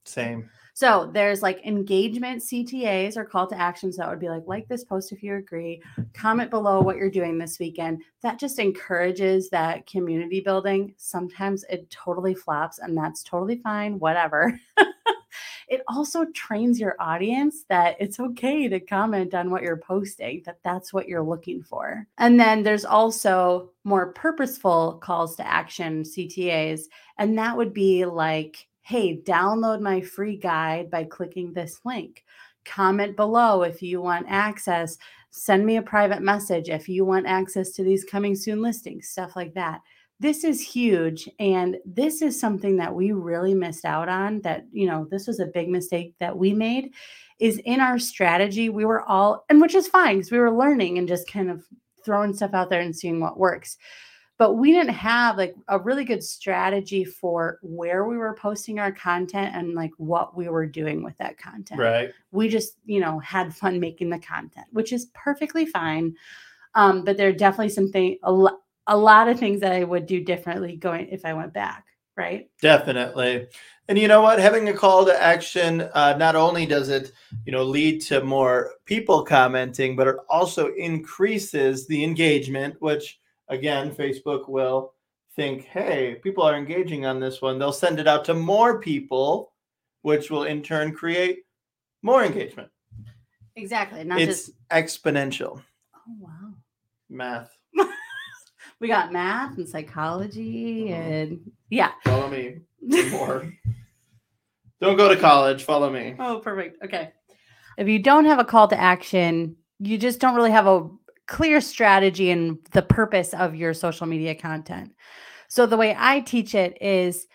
Same. 0.04 0.48
So 0.76 1.08
there's 1.12 1.40
like 1.40 1.64
engagement 1.64 2.42
CTAs 2.42 3.16
or 3.16 3.24
call 3.24 3.46
to 3.46 3.56
actions 3.58 3.96
that 3.96 4.08
would 4.08 4.18
be 4.18 4.28
like, 4.28 4.42
like 4.46 4.66
this 4.66 4.82
post 4.82 5.12
if 5.12 5.22
you 5.22 5.36
agree, 5.36 5.80
comment 6.14 6.50
below 6.50 6.80
what 6.80 6.96
you're 6.96 7.10
doing 7.10 7.38
this 7.38 7.60
weekend. 7.60 8.02
That 8.22 8.40
just 8.40 8.58
encourages 8.58 9.48
that 9.50 9.86
community 9.86 10.40
building. 10.40 10.92
Sometimes 10.96 11.64
it 11.70 11.88
totally 11.90 12.34
flops 12.34 12.80
and 12.80 12.96
that's 12.96 13.22
totally 13.22 13.60
fine, 13.62 14.00
whatever. 14.00 14.58
it 15.74 15.82
also 15.88 16.24
trains 16.26 16.78
your 16.78 16.94
audience 17.00 17.64
that 17.68 17.96
it's 17.98 18.20
okay 18.20 18.68
to 18.68 18.78
comment 18.78 19.34
on 19.34 19.50
what 19.50 19.62
you're 19.62 19.76
posting, 19.76 20.42
that 20.46 20.58
that's 20.62 20.92
what 20.92 21.08
you're 21.08 21.22
looking 21.22 21.62
for. 21.62 22.06
And 22.18 22.38
then 22.38 22.62
there's 22.62 22.84
also 22.84 23.70
more 23.82 24.12
purposeful 24.12 25.00
calls 25.02 25.34
to 25.36 25.46
action 25.46 26.04
CTAs, 26.04 26.82
and 27.18 27.36
that 27.38 27.56
would 27.56 27.74
be 27.74 28.04
like, 28.04 28.68
hey, 28.82 29.16
download 29.16 29.80
my 29.80 30.00
free 30.00 30.36
guide 30.36 30.90
by 30.90 31.04
clicking 31.04 31.52
this 31.52 31.80
link. 31.84 32.24
Comment 32.64 33.16
below 33.16 33.62
if 33.62 33.82
you 33.82 34.00
want 34.00 34.26
access. 34.28 34.96
Send 35.30 35.66
me 35.66 35.78
a 35.78 35.82
private 35.82 36.22
message 36.22 36.68
if 36.68 36.88
you 36.88 37.04
want 37.04 37.26
access 37.26 37.72
to 37.72 37.82
these 37.82 38.04
coming 38.04 38.36
soon 38.36 38.62
listings, 38.62 39.08
stuff 39.08 39.34
like 39.34 39.54
that. 39.54 39.80
This 40.20 40.44
is 40.44 40.60
huge. 40.60 41.28
And 41.38 41.76
this 41.84 42.22
is 42.22 42.38
something 42.38 42.76
that 42.76 42.94
we 42.94 43.12
really 43.12 43.54
missed 43.54 43.84
out 43.84 44.08
on. 44.08 44.40
That, 44.42 44.66
you 44.72 44.86
know, 44.86 45.06
this 45.10 45.26
was 45.26 45.40
a 45.40 45.46
big 45.46 45.68
mistake 45.68 46.14
that 46.20 46.36
we 46.36 46.52
made. 46.52 46.92
Is 47.40 47.58
in 47.64 47.80
our 47.80 47.98
strategy, 47.98 48.68
we 48.68 48.84
were 48.84 49.02
all, 49.02 49.44
and 49.48 49.60
which 49.60 49.74
is 49.74 49.88
fine 49.88 50.18
because 50.18 50.30
we 50.30 50.38
were 50.38 50.56
learning 50.56 50.98
and 50.98 51.08
just 51.08 51.30
kind 51.30 51.50
of 51.50 51.64
throwing 52.04 52.32
stuff 52.32 52.54
out 52.54 52.70
there 52.70 52.80
and 52.80 52.94
seeing 52.94 53.18
what 53.18 53.38
works 53.38 53.76
but 54.36 54.54
we 54.54 54.72
didn't 54.72 54.94
have 54.94 55.36
like 55.36 55.54
a 55.68 55.78
really 55.78 56.04
good 56.04 56.22
strategy 56.22 57.04
for 57.04 57.58
where 57.62 58.04
we 58.04 58.16
were 58.16 58.34
posting 58.34 58.80
our 58.80 58.90
content 58.90 59.54
and 59.54 59.74
like 59.74 59.92
what 59.96 60.36
we 60.36 60.48
were 60.48 60.66
doing 60.66 61.04
with 61.04 61.16
that 61.18 61.38
content. 61.38 61.80
Right. 61.80 62.12
We 62.32 62.48
just, 62.48 62.78
you 62.84 63.00
know, 63.00 63.20
had 63.20 63.54
fun 63.54 63.78
making 63.78 64.10
the 64.10 64.18
content, 64.18 64.66
which 64.72 64.92
is 64.92 65.06
perfectly 65.14 65.66
fine. 65.66 66.16
Um, 66.74 67.04
but 67.04 67.16
there 67.16 67.28
are 67.28 67.32
definitely 67.32 67.68
something 67.68 68.18
a, 68.24 68.32
lo- 68.32 68.58
a 68.86 68.96
lot 68.96 69.28
of 69.28 69.38
things 69.38 69.60
that 69.60 69.72
I 69.72 69.84
would 69.84 70.06
do 70.06 70.22
differently 70.22 70.76
going 70.76 71.08
if 71.08 71.24
I 71.24 71.32
went 71.32 71.52
back, 71.52 71.86
right? 72.16 72.48
Definitely. 72.60 73.48
And 73.88 73.98
you 73.98 74.08
know 74.08 74.22
what? 74.22 74.38
Having 74.38 74.68
a 74.68 74.74
call 74.74 75.04
to 75.04 75.22
action, 75.22 75.82
uh, 75.94 76.16
not 76.18 76.36
only 76.36 76.64
does 76.66 76.88
it, 76.88 77.12
you 77.44 77.52
know, 77.52 77.62
lead 77.62 78.00
to 78.02 78.24
more 78.24 78.72
people 78.86 79.24
commenting, 79.24 79.96
but 79.96 80.08
it 80.08 80.16
also 80.28 80.72
increases 80.74 81.86
the 81.86 82.02
engagement, 82.02 82.76
which 82.80 83.20
again, 83.48 83.94
Facebook 83.94 84.48
will 84.48 84.94
think, 85.36 85.64
hey, 85.64 86.16
people 86.22 86.44
are 86.44 86.56
engaging 86.56 87.06
on 87.06 87.20
this 87.20 87.42
one. 87.42 87.58
They'll 87.58 87.72
send 87.72 87.98
it 87.98 88.08
out 88.08 88.24
to 88.26 88.34
more 88.34 88.80
people, 88.80 89.52
which 90.02 90.30
will 90.30 90.44
in 90.44 90.62
turn 90.62 90.94
create 90.94 91.40
more 92.02 92.24
engagement. 92.24 92.68
Exactly. 93.56 94.04
Not 94.04 94.20
it's 94.20 94.46
just 94.46 94.68
exponential 94.70 95.62
oh 95.96 96.16
wow. 96.18 96.52
math. 97.08 97.53
We 98.84 98.88
got 98.88 99.14
math 99.14 99.56
and 99.56 99.66
psychology 99.66 100.88
Mhm. 100.90 100.92
and 100.92 101.50
yeah. 101.70 101.92
Follow 102.04 102.28
me 102.28 102.56
more. 103.12 103.50
Don't 104.82 104.98
go 104.98 105.08
to 105.08 105.16
college. 105.18 105.64
Follow 105.64 105.88
me. 105.88 106.14
Oh, 106.18 106.40
perfect. 106.40 106.84
Okay. 106.84 107.10
If 107.78 107.88
you 107.88 107.98
don't 107.98 108.26
have 108.26 108.38
a 108.38 108.44
call 108.44 108.68
to 108.68 108.78
action, 108.78 109.56
you 109.78 109.96
just 109.96 110.20
don't 110.20 110.34
really 110.36 110.50
have 110.50 110.66
a 110.66 110.86
clear 111.26 111.62
strategy 111.62 112.30
and 112.30 112.58
the 112.72 112.82
purpose 112.82 113.32
of 113.32 113.54
your 113.54 113.72
social 113.72 114.06
media 114.06 114.34
content. 114.34 114.92
So, 115.48 115.64
the 115.64 115.78
way 115.78 115.96
I 115.98 116.20
teach 116.20 116.54
it 116.54 116.76
is 116.82 117.26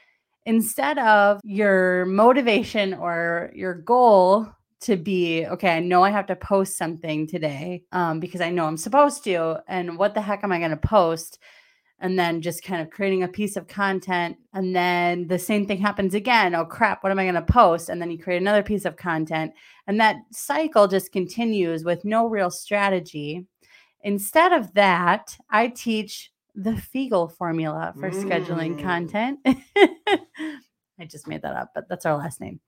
instead 0.46 1.00
of 1.00 1.42
your 1.44 2.06
motivation 2.06 2.94
or 2.94 3.50
your 3.56 3.74
goal 3.74 4.48
to 4.82 4.96
be, 4.96 5.46
okay, 5.46 5.78
I 5.78 5.80
know 5.80 6.04
I 6.04 6.10
have 6.10 6.28
to 6.28 6.36
post 6.36 6.78
something 6.78 7.28
today 7.28 7.84
um, 7.92 8.20
because 8.20 8.42
I 8.42 8.50
know 8.50 8.66
I'm 8.66 8.78
supposed 8.78 9.24
to. 9.26 9.62
And 9.68 9.98
what 9.98 10.14
the 10.14 10.22
heck 10.22 10.44
am 10.44 10.52
I 10.52 10.60
going 10.60 10.72
to 10.72 10.78
post? 10.78 11.40
and 12.02 12.18
then 12.18 12.42
just 12.42 12.64
kind 12.64 12.82
of 12.82 12.90
creating 12.90 13.24
a 13.24 13.28
piece 13.28 13.58
of 13.58 13.68
content 13.68 14.38
and 14.54 14.74
then 14.76 15.28
the 15.28 15.38
same 15.38 15.66
thing 15.68 15.80
happens 15.80 16.14
again 16.14 16.56
oh 16.56 16.66
crap 16.66 17.04
what 17.04 17.12
am 17.12 17.20
i 17.20 17.24
going 17.24 17.36
to 17.36 17.42
post 17.42 17.90
and 17.90 18.02
then 18.02 18.10
you 18.10 18.18
create 18.18 18.42
another 18.42 18.64
piece 18.64 18.86
of 18.86 18.96
content 18.96 19.52
and 19.88 20.00
that 20.00 20.16
cycle 20.32 20.88
just 20.88 21.12
continues 21.12 21.84
with 21.84 22.06
no 22.06 22.28
real 22.28 22.50
strategy 22.50 23.46
instead 24.04 24.54
of 24.54 24.74
that 24.74 25.36
i 25.50 25.68
teach 25.68 26.32
the 26.56 26.72
Fiegel 26.72 27.32
formula 27.32 27.94
for 28.00 28.12
scheduling 28.12 28.78
Mm. 28.78 28.82
content 28.84 29.40
i 31.00 31.06
just 31.06 31.28
made 31.28 31.42
that 31.42 31.56
up 31.56 31.72
but 31.76 31.88
that's 31.90 32.06
our 32.06 32.18
last 32.18 32.40
name 32.40 32.60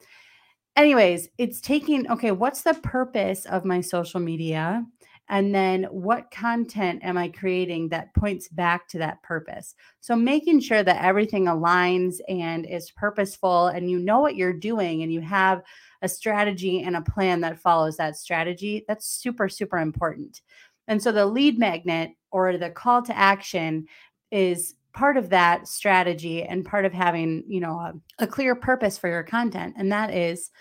anyways 0.75 1.29
it's 1.37 1.61
taking 1.61 2.09
okay 2.09 2.31
what's 2.31 2.61
the 2.61 2.73
purpose 2.75 3.45
of 3.45 3.65
my 3.65 3.81
social 3.81 4.19
media 4.19 4.85
and 5.31 5.55
then 5.55 5.85
what 5.85 6.29
content 6.29 7.05
am 7.05 7.17
I 7.17 7.29
creating 7.29 7.87
that 7.89 8.13
points 8.13 8.49
back 8.49 8.89
to 8.89 8.97
that 8.97 9.23
purpose? 9.23 9.75
So 10.01 10.13
making 10.13 10.59
sure 10.59 10.83
that 10.83 11.01
everything 11.01 11.45
aligns 11.45 12.15
and 12.27 12.65
is 12.65 12.91
purposeful 12.91 13.67
and 13.67 13.89
you 13.89 13.97
know 13.97 14.19
what 14.19 14.35
you're 14.35 14.51
doing 14.51 15.03
and 15.03 15.13
you 15.13 15.21
have 15.21 15.61
a 16.01 16.09
strategy 16.09 16.81
and 16.81 16.97
a 16.97 17.01
plan 17.01 17.39
that 17.41 17.61
follows 17.61 17.95
that 17.95 18.17
strategy, 18.17 18.83
that's 18.89 19.07
super, 19.07 19.47
super 19.47 19.77
important. 19.77 20.41
And 20.89 21.01
so 21.01 21.13
the 21.13 21.25
lead 21.25 21.57
magnet 21.57 22.11
or 22.31 22.57
the 22.57 22.69
call 22.69 23.01
to 23.03 23.17
action 23.17 23.87
is 24.31 24.75
part 24.93 25.17
of 25.17 25.29
that 25.29 25.67
strategy 25.67 26.43
and 26.43 26.65
part 26.65 26.85
of 26.85 26.93
having, 26.93 27.43
you 27.47 27.59
know, 27.59 27.79
a, 27.79 27.93
a 28.19 28.27
clear 28.27 28.55
purpose 28.55 28.97
for 28.97 29.07
your 29.07 29.23
content. 29.23 29.75
And 29.77 29.91
that 29.91 30.13
is 30.13 30.51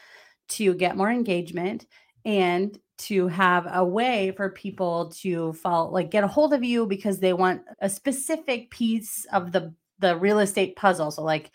to 0.50 0.74
get 0.74 0.96
more 0.96 1.10
engagement 1.10 1.86
and 2.24 2.78
to 2.98 3.28
have 3.28 3.66
a 3.72 3.84
way 3.84 4.32
for 4.36 4.50
people 4.50 5.10
to 5.20 5.54
follow 5.54 5.90
like 5.90 6.10
get 6.10 6.24
a 6.24 6.28
hold 6.28 6.52
of 6.52 6.62
you 6.62 6.86
because 6.86 7.18
they 7.18 7.32
want 7.32 7.62
a 7.80 7.88
specific 7.88 8.70
piece 8.70 9.26
of 9.32 9.52
the 9.52 9.74
the 10.00 10.16
real 10.16 10.38
estate 10.38 10.76
puzzle 10.76 11.10
so 11.10 11.22
like 11.22 11.50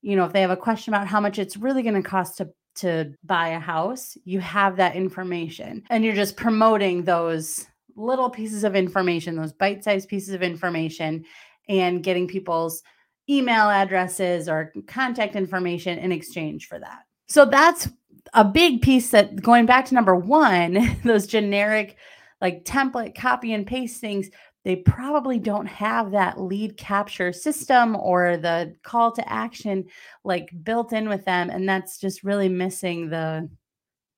you 0.00 0.16
know 0.16 0.24
if 0.24 0.32
they 0.32 0.40
have 0.40 0.50
a 0.50 0.56
question 0.56 0.94
about 0.94 1.06
how 1.06 1.20
much 1.20 1.38
it's 1.38 1.56
really 1.56 1.82
going 1.82 1.94
to 1.94 2.08
cost 2.08 2.38
to 2.38 2.48
to 2.74 3.12
buy 3.24 3.48
a 3.48 3.58
house 3.58 4.16
you 4.24 4.40
have 4.40 4.76
that 4.76 4.96
information 4.96 5.82
and 5.90 6.02
you're 6.02 6.14
just 6.14 6.36
promoting 6.36 7.04
those 7.04 7.66
little 7.94 8.30
pieces 8.30 8.64
of 8.64 8.74
information 8.74 9.36
those 9.36 9.52
bite-sized 9.52 10.08
pieces 10.08 10.32
of 10.32 10.42
information 10.42 11.22
and 11.70 12.02
getting 12.02 12.28
people's 12.28 12.82
email 13.30 13.70
addresses 13.70 14.46
or 14.46 14.72
contact 14.86 15.36
information 15.36 15.98
in 15.98 16.12
exchange 16.12 16.66
for 16.66 16.78
that 16.78 17.04
so 17.30 17.44
that's 17.44 17.88
a 18.34 18.44
big 18.44 18.82
piece 18.82 19.10
that 19.10 19.40
going 19.40 19.66
back 19.66 19.86
to 19.86 19.94
number 19.94 20.14
one, 20.14 20.98
those 21.04 21.26
generic 21.26 21.96
like 22.40 22.64
template 22.64 23.14
copy 23.14 23.52
and 23.52 23.66
paste 23.66 24.00
things, 24.00 24.30
they 24.64 24.76
probably 24.76 25.38
don't 25.38 25.66
have 25.66 26.10
that 26.10 26.40
lead 26.40 26.76
capture 26.76 27.32
system 27.32 27.96
or 27.96 28.36
the 28.36 28.74
call 28.82 29.12
to 29.12 29.32
action 29.32 29.84
like 30.24 30.50
built 30.62 30.92
in 30.92 31.08
with 31.08 31.24
them. 31.24 31.50
And 31.50 31.68
that's 31.68 31.98
just 31.98 32.24
really 32.24 32.48
missing 32.48 33.08
the 33.10 33.48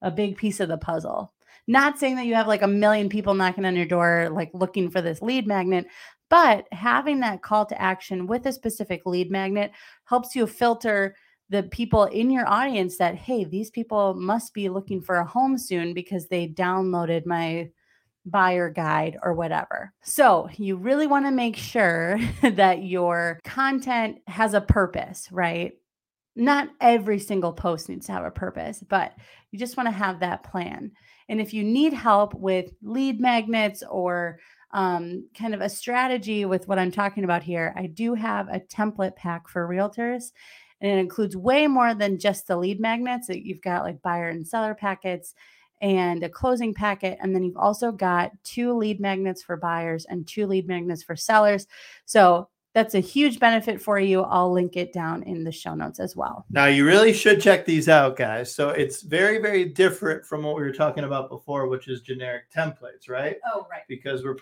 a 0.01 0.11
big 0.11 0.37
piece 0.37 0.59
of 0.59 0.69
the 0.69 0.79
puzzle. 0.79 1.33
Not 1.69 1.99
saying 1.99 2.17
that 2.17 2.27
you 2.27 2.35
have 2.35 2.49
like 2.49 2.63
a 2.63 2.69
million 2.69 3.09
people 3.09 3.35
knocking 3.35 3.65
on 3.65 3.77
your 3.77 3.87
door, 3.87 4.29
like 4.33 4.51
looking 4.53 4.91
for 4.91 5.01
this 5.01 5.23
lead 5.23 5.47
magnet, 5.47 5.87
but 6.33 6.67
having 6.73 7.21
that 7.21 7.43
call 7.43 7.67
to 7.67 7.79
action 7.79 8.27
with 8.27 8.47
a 8.47 8.53
specific 8.55 9.03
lead 9.05 9.31
magnet 9.31 9.71
helps 10.07 10.35
you 10.35 10.47
filter 10.47 11.15
the 11.51 11.65
people 11.65 12.05
in 12.05 12.31
your 12.31 12.49
audience 12.49 12.97
that, 12.97 13.17
hey, 13.17 13.45
these 13.45 13.71
people 13.71 14.15
must 14.15 14.55
be 14.55 14.71
looking 14.71 15.03
for 15.03 15.17
a 15.17 15.27
home 15.27 15.59
soon 15.59 15.93
because 15.93 16.29
they 16.29 16.49
downloaded 16.49 17.27
my 17.27 17.69
buyer 18.25 18.71
guide 18.71 19.19
or 19.23 19.35
whatever. 19.35 19.93
So, 20.05 20.49
you 20.57 20.77
really 20.77 21.07
want 21.07 21.27
to 21.27 21.31
make 21.31 21.57
sure 21.57 22.19
that 22.43 22.83
your 22.83 23.39
content 23.45 24.21
has 24.27 24.55
a 24.55 24.63
purpose, 24.63 25.29
right? 25.31 25.73
Not 26.35 26.71
every 26.81 27.19
single 27.19 27.53
post 27.53 27.91
needs 27.91 28.07
to 28.07 28.13
have 28.13 28.25
a 28.25 28.31
purpose, 28.31 28.83
but 28.89 29.13
you 29.51 29.59
just 29.59 29.77
want 29.77 29.89
to 29.89 29.95
have 29.95 30.21
that 30.21 30.45
plan. 30.45 30.93
And 31.29 31.43
if 31.43 31.53
you 31.53 31.63
need 31.63 31.93
help 31.93 32.33
with 32.33 32.73
lead 32.83 33.21
magnets 33.21 33.83
or 33.87 34.39
um, 34.73 35.29
kind 35.39 35.55
of 35.55 35.61
a 35.61 35.69
strategy 35.69 36.45
with 36.45 36.67
what 36.69 36.79
I'm 36.79 36.91
talking 36.91 37.25
about 37.25 37.43
here, 37.43 37.75
I 37.77 37.87
do 37.87 38.15
have 38.15 38.49
a 38.49 38.61
template 38.61 39.17
pack 39.17 39.49
for 39.49 39.69
realtors. 39.69 40.33
And 40.81 40.91
it 40.91 40.99
includes 40.99 41.37
way 41.37 41.67
more 41.67 41.95
than 41.95 42.19
just 42.19 42.47
the 42.47 42.57
lead 42.57 42.81
magnets. 42.81 43.29
You've 43.29 43.63
got 43.63 43.85
like 43.85 44.03
buyer 44.03 44.29
and 44.29 44.47
seller 44.47 44.75
packets 44.75 45.35
and 45.81 46.23
a 46.23 46.29
closing 46.29 46.75
packet. 46.75 47.19
And 47.21 47.35
then 47.35 47.45
you've 47.45 47.57
also 47.57 47.93
got 47.93 48.33
two 48.45 48.73
lead 48.77 49.01
magnets 49.01 49.43
for 49.43 49.57
buyers 49.57 50.07
and 50.09 50.27
two 50.27 50.47
lead 50.47 50.67
magnets 50.67 51.03
for 51.03 51.17
sellers. 51.17 51.67
So 52.05 52.49
that's 52.75 52.95
a 52.95 53.01
huge 53.01 53.39
benefit 53.39 53.83
for 53.83 53.99
you. 53.99 54.23
I'll 54.23 54.51
link 54.51 54.77
it 54.77 54.93
down 54.93 55.23
in 55.25 55.45
the 55.45 55.53
show 55.53 55.75
notes 55.75 56.01
as 56.01 56.17
well. 56.17 56.47
Now, 56.51 56.67
you 56.67 56.87
really 56.87 57.13
should 57.13 57.41
check 57.41 57.67
these 57.67 57.89
out, 57.89 58.17
guys. 58.17 58.55
So 58.55 58.71
it's 58.71 59.03
very, 59.03 59.39
very 59.39 59.67
different 59.67 60.25
from 60.25 60.43
what 60.43 60.57
we 60.57 60.63
were 60.63 60.73
talking 60.73 61.05
about 61.05 61.29
before, 61.29 61.67
which 61.69 61.89
is 61.89 62.01
generic 62.01 62.51
templates, 62.51 63.09
right? 63.09 63.37
Oh, 63.53 63.67
right. 63.71 63.83
Because 63.89 64.25
we're 64.25 64.37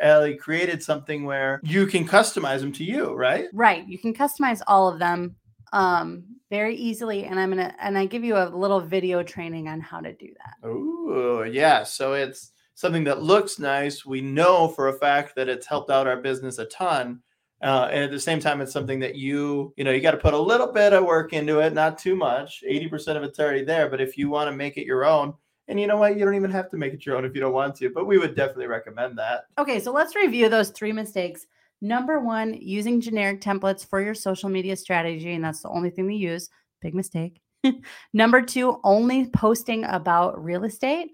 Ellie 0.00 0.36
created 0.36 0.82
something 0.82 1.24
where 1.24 1.60
you 1.64 1.86
can 1.86 2.06
customize 2.06 2.60
them 2.60 2.72
to 2.72 2.84
you, 2.84 3.14
right? 3.14 3.46
Right. 3.52 3.86
You 3.86 3.98
can 3.98 4.14
customize 4.14 4.62
all 4.66 4.88
of 4.88 4.98
them 4.98 5.36
um 5.72 6.24
very 6.50 6.76
easily 6.76 7.24
and 7.24 7.40
i'm 7.40 7.48
gonna 7.48 7.74
and 7.80 7.96
i 7.96 8.04
give 8.04 8.22
you 8.22 8.36
a 8.36 8.44
little 8.44 8.78
video 8.78 9.22
training 9.22 9.68
on 9.68 9.80
how 9.80 10.00
to 10.00 10.12
do 10.12 10.28
that 10.36 10.68
oh 10.68 11.42
yeah 11.42 11.82
so 11.82 12.12
it's 12.12 12.52
something 12.74 13.04
that 13.04 13.22
looks 13.22 13.58
nice 13.58 14.04
we 14.04 14.20
know 14.20 14.68
for 14.68 14.88
a 14.88 14.98
fact 14.98 15.34
that 15.34 15.48
it's 15.48 15.66
helped 15.66 15.90
out 15.90 16.06
our 16.06 16.18
business 16.18 16.58
a 16.58 16.66
ton 16.66 17.22
uh, 17.62 17.88
and 17.90 18.04
at 18.04 18.10
the 18.10 18.20
same 18.20 18.40
time 18.40 18.60
it's 18.60 18.72
something 18.72 18.98
that 19.00 19.14
you 19.14 19.72
you 19.76 19.84
know 19.84 19.90
you 19.90 20.00
got 20.00 20.12
to 20.12 20.16
put 20.16 20.34
a 20.34 20.38
little 20.38 20.72
bit 20.72 20.92
of 20.92 21.04
work 21.04 21.32
into 21.32 21.60
it 21.60 21.72
not 21.72 21.98
too 21.98 22.14
much 22.14 22.62
80% 22.68 23.16
of 23.16 23.22
it's 23.22 23.38
already 23.38 23.64
there 23.64 23.88
but 23.88 24.00
if 24.00 24.18
you 24.18 24.28
want 24.28 24.50
to 24.50 24.56
make 24.56 24.76
it 24.76 24.86
your 24.86 25.04
own 25.04 25.34
and 25.68 25.80
you 25.80 25.86
know 25.86 25.96
what 25.96 26.18
you 26.18 26.24
don't 26.24 26.34
even 26.34 26.50
have 26.50 26.70
to 26.70 26.76
make 26.76 26.92
it 26.92 27.06
your 27.06 27.16
own 27.16 27.24
if 27.24 27.34
you 27.34 27.40
don't 27.40 27.52
want 27.52 27.74
to 27.76 27.90
but 27.90 28.06
we 28.06 28.18
would 28.18 28.34
definitely 28.34 28.66
recommend 28.66 29.18
that 29.18 29.44
okay 29.58 29.80
so 29.80 29.92
let's 29.92 30.16
review 30.16 30.48
those 30.48 30.70
three 30.70 30.92
mistakes 30.92 31.46
Number 31.84 32.20
one, 32.20 32.54
using 32.54 33.00
generic 33.00 33.40
templates 33.40 33.84
for 33.84 34.00
your 34.00 34.14
social 34.14 34.48
media 34.48 34.76
strategy. 34.76 35.32
And 35.32 35.44
that's 35.44 35.62
the 35.62 35.68
only 35.68 35.90
thing 35.90 36.06
we 36.06 36.14
use. 36.14 36.48
Big 36.80 36.94
mistake. 36.94 37.40
Number 38.12 38.40
two, 38.40 38.78
only 38.84 39.26
posting 39.30 39.82
about 39.84 40.42
real 40.42 40.62
estate 40.62 41.10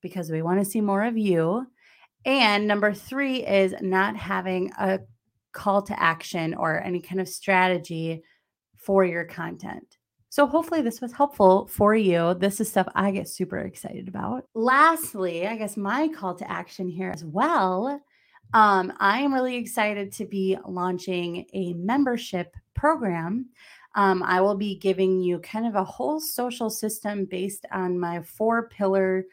because 0.00 0.30
we 0.30 0.40
want 0.40 0.60
to 0.60 0.64
see 0.64 0.80
more 0.80 1.02
of 1.02 1.18
you. 1.18 1.66
And 2.24 2.68
number 2.68 2.94
three 2.94 3.44
is 3.44 3.74
not 3.80 4.16
having 4.16 4.70
a 4.78 5.00
call 5.52 5.82
to 5.82 6.02
action 6.02 6.54
or 6.54 6.82
any 6.82 7.00
kind 7.00 7.20
of 7.20 7.28
strategy 7.28 8.22
for 8.76 9.04
your 9.04 9.24
content. 9.24 9.98
So, 10.28 10.46
hopefully, 10.46 10.80
this 10.80 11.00
was 11.00 11.12
helpful 11.12 11.66
for 11.66 11.94
you. 11.94 12.34
This 12.34 12.60
is 12.60 12.70
stuff 12.70 12.88
I 12.94 13.10
get 13.10 13.28
super 13.28 13.58
excited 13.58 14.08
about. 14.08 14.44
Lastly, 14.54 15.46
I 15.46 15.56
guess 15.56 15.76
my 15.76 16.08
call 16.08 16.34
to 16.36 16.50
action 16.50 16.88
here 16.88 17.10
as 17.10 17.24
well 17.24 18.02
um, 18.54 18.92
I 18.98 19.20
am 19.20 19.32
really 19.32 19.56
excited 19.56 20.12
to 20.12 20.26
be 20.26 20.58
launching 20.66 21.46
a 21.54 21.72
membership 21.74 22.54
program. 22.74 23.48
Um, 23.94 24.22
I 24.22 24.40
will 24.40 24.56
be 24.56 24.76
giving 24.76 25.20
you 25.20 25.38
kind 25.38 25.66
of 25.66 25.74
a 25.74 25.84
whole 25.84 26.20
social 26.20 26.68
system 26.68 27.24
based 27.24 27.66
on 27.72 27.98
my 27.98 28.22
four 28.22 28.68
pillar, 28.68 29.24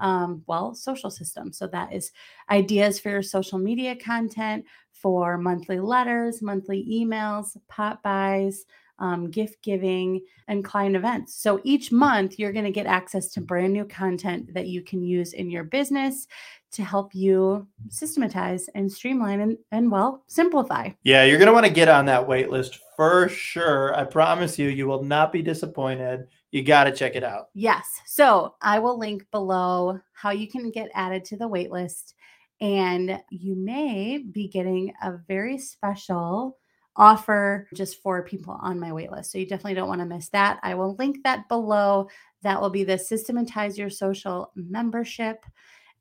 um, 0.00 0.42
well, 0.46 0.74
social 0.74 1.10
system. 1.10 1.52
So 1.52 1.66
that 1.68 1.92
is 1.92 2.12
ideas 2.50 3.00
for 3.00 3.10
your 3.10 3.22
social 3.22 3.58
media 3.58 3.96
content, 3.96 4.64
for 5.00 5.38
monthly 5.38 5.80
letters, 5.80 6.42
monthly 6.42 6.86
emails, 6.90 7.56
pop-bys, 7.68 8.64
um, 8.98 9.30
gift 9.30 9.62
giving, 9.62 10.20
and 10.48 10.64
client 10.64 10.96
events. 10.96 11.34
So 11.40 11.60
each 11.62 11.92
month, 11.92 12.38
you're 12.38 12.52
going 12.52 12.64
to 12.64 12.70
get 12.70 12.86
access 12.86 13.28
to 13.32 13.40
brand 13.40 13.72
new 13.72 13.84
content 13.84 14.52
that 14.54 14.66
you 14.66 14.82
can 14.82 15.02
use 15.02 15.34
in 15.34 15.50
your 15.50 15.64
business 15.64 16.26
to 16.72 16.84
help 16.84 17.14
you 17.14 17.66
systematize 17.88 18.68
and 18.74 18.90
streamline 18.90 19.40
and, 19.40 19.56
and 19.72 19.90
well, 19.90 20.24
simplify. 20.26 20.90
Yeah, 21.02 21.24
you're 21.24 21.38
going 21.38 21.46
to 21.46 21.52
want 21.52 21.66
to 21.66 21.72
get 21.72 21.88
on 21.88 22.06
that 22.06 22.26
wait 22.26 22.50
list 22.50 22.80
for 22.96 23.28
sure. 23.28 23.96
I 23.96 24.04
promise 24.04 24.58
you, 24.58 24.68
you 24.68 24.86
will 24.86 25.04
not 25.04 25.32
be 25.32 25.42
disappointed. 25.42 26.26
You 26.50 26.62
got 26.62 26.84
to 26.84 26.92
check 26.92 27.14
it 27.14 27.24
out. 27.24 27.48
Yes. 27.54 28.00
So 28.06 28.56
I 28.60 28.78
will 28.80 28.98
link 28.98 29.24
below 29.30 30.00
how 30.12 30.30
you 30.30 30.48
can 30.48 30.70
get 30.70 30.90
added 30.94 31.24
to 31.26 31.36
the 31.36 31.48
wait 31.48 31.70
list. 31.70 32.14
And 32.60 33.20
you 33.30 33.54
may 33.54 34.18
be 34.18 34.48
getting 34.48 34.92
a 35.02 35.18
very 35.28 35.58
special 35.58 36.58
offer 36.96 37.68
just 37.74 38.02
for 38.02 38.24
people 38.24 38.58
on 38.60 38.80
my 38.80 38.90
waitlist. 38.90 39.26
So 39.26 39.38
you 39.38 39.46
definitely 39.46 39.74
don't 39.74 39.88
want 39.88 40.00
to 40.00 40.06
miss 40.06 40.28
that. 40.30 40.58
I 40.62 40.74
will 40.74 40.96
link 40.96 41.18
that 41.22 41.48
below. 41.48 42.08
That 42.42 42.60
will 42.60 42.70
be 42.70 42.84
the 42.84 42.98
Systematize 42.98 43.78
Your 43.78 43.90
Social 43.90 44.52
membership. 44.56 45.44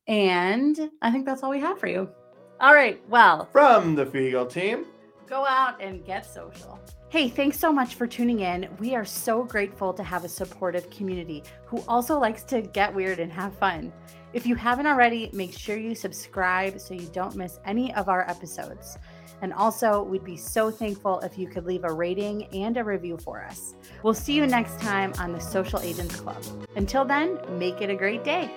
And 0.08 0.90
I 1.02 1.12
think 1.12 1.26
that's 1.26 1.44
all 1.44 1.52
we 1.52 1.60
have 1.60 1.80
for 1.80 1.88
you. 1.88 2.10
All 2.60 2.74
right. 2.74 3.00
Well, 3.08 3.46
from 3.52 3.94
the 3.94 4.06
Fiegel 4.06 4.50
team, 4.50 4.86
go 5.28 5.46
out 5.46 5.82
and 5.82 6.06
get 6.06 6.26
social. 6.26 6.80
Hey, 7.10 7.30
thanks 7.30 7.60
so 7.60 7.72
much 7.72 7.96
for 7.96 8.08
tuning 8.08 8.42
in. 8.42 8.68
We 8.80 8.96
are 8.96 9.06
so 9.06 9.44
grateful 9.44 9.94
to 9.94 10.04
have 10.04 10.24
a 10.24 10.30
supportive 10.30 10.90
community 10.90 11.44
who 11.66 11.84
also 11.88 12.20
likes 12.20 12.44
to 12.46 12.62
get 12.62 12.94
weird 12.94 13.20
and 13.20 13.32
have 13.32 13.58
fun. 13.58 13.94
If 14.34 14.46
you 14.46 14.56
haven't 14.56 14.88
already, 14.88 15.30
make 15.34 15.58
sure 15.58 15.78
you 15.78 15.96
subscribe 15.96 16.80
so 16.80 16.94
you 16.94 17.08
don't 17.14 17.36
miss 17.36 17.60
any 17.66 17.94
of 17.96 18.10
our 18.10 18.30
episodes. 18.30 18.98
And 19.42 19.54
also, 19.54 20.02
we'd 20.02 20.24
be 20.24 20.36
so 20.36 20.72
thankful 20.72 21.20
if 21.20 21.38
you 21.38 21.48
could 21.48 21.66
leave 21.66 21.84
a 21.84 21.94
rating 21.94 22.46
and 22.54 22.76
a 22.76 22.84
review 22.84 23.18
for 23.18 23.44
us. 23.44 23.76
We'll 24.04 24.16
see 24.16 24.34
you 24.34 24.48
next 24.48 24.80
time 24.82 25.14
on 25.20 25.32
the 25.32 25.40
Social 25.40 25.80
Agents 25.80 26.20
Club. 26.20 26.44
Until 26.76 27.06
then, 27.06 27.40
make 27.58 27.82
it 27.82 27.90
a 27.90 27.96
great 27.96 28.24
day. 28.24 28.52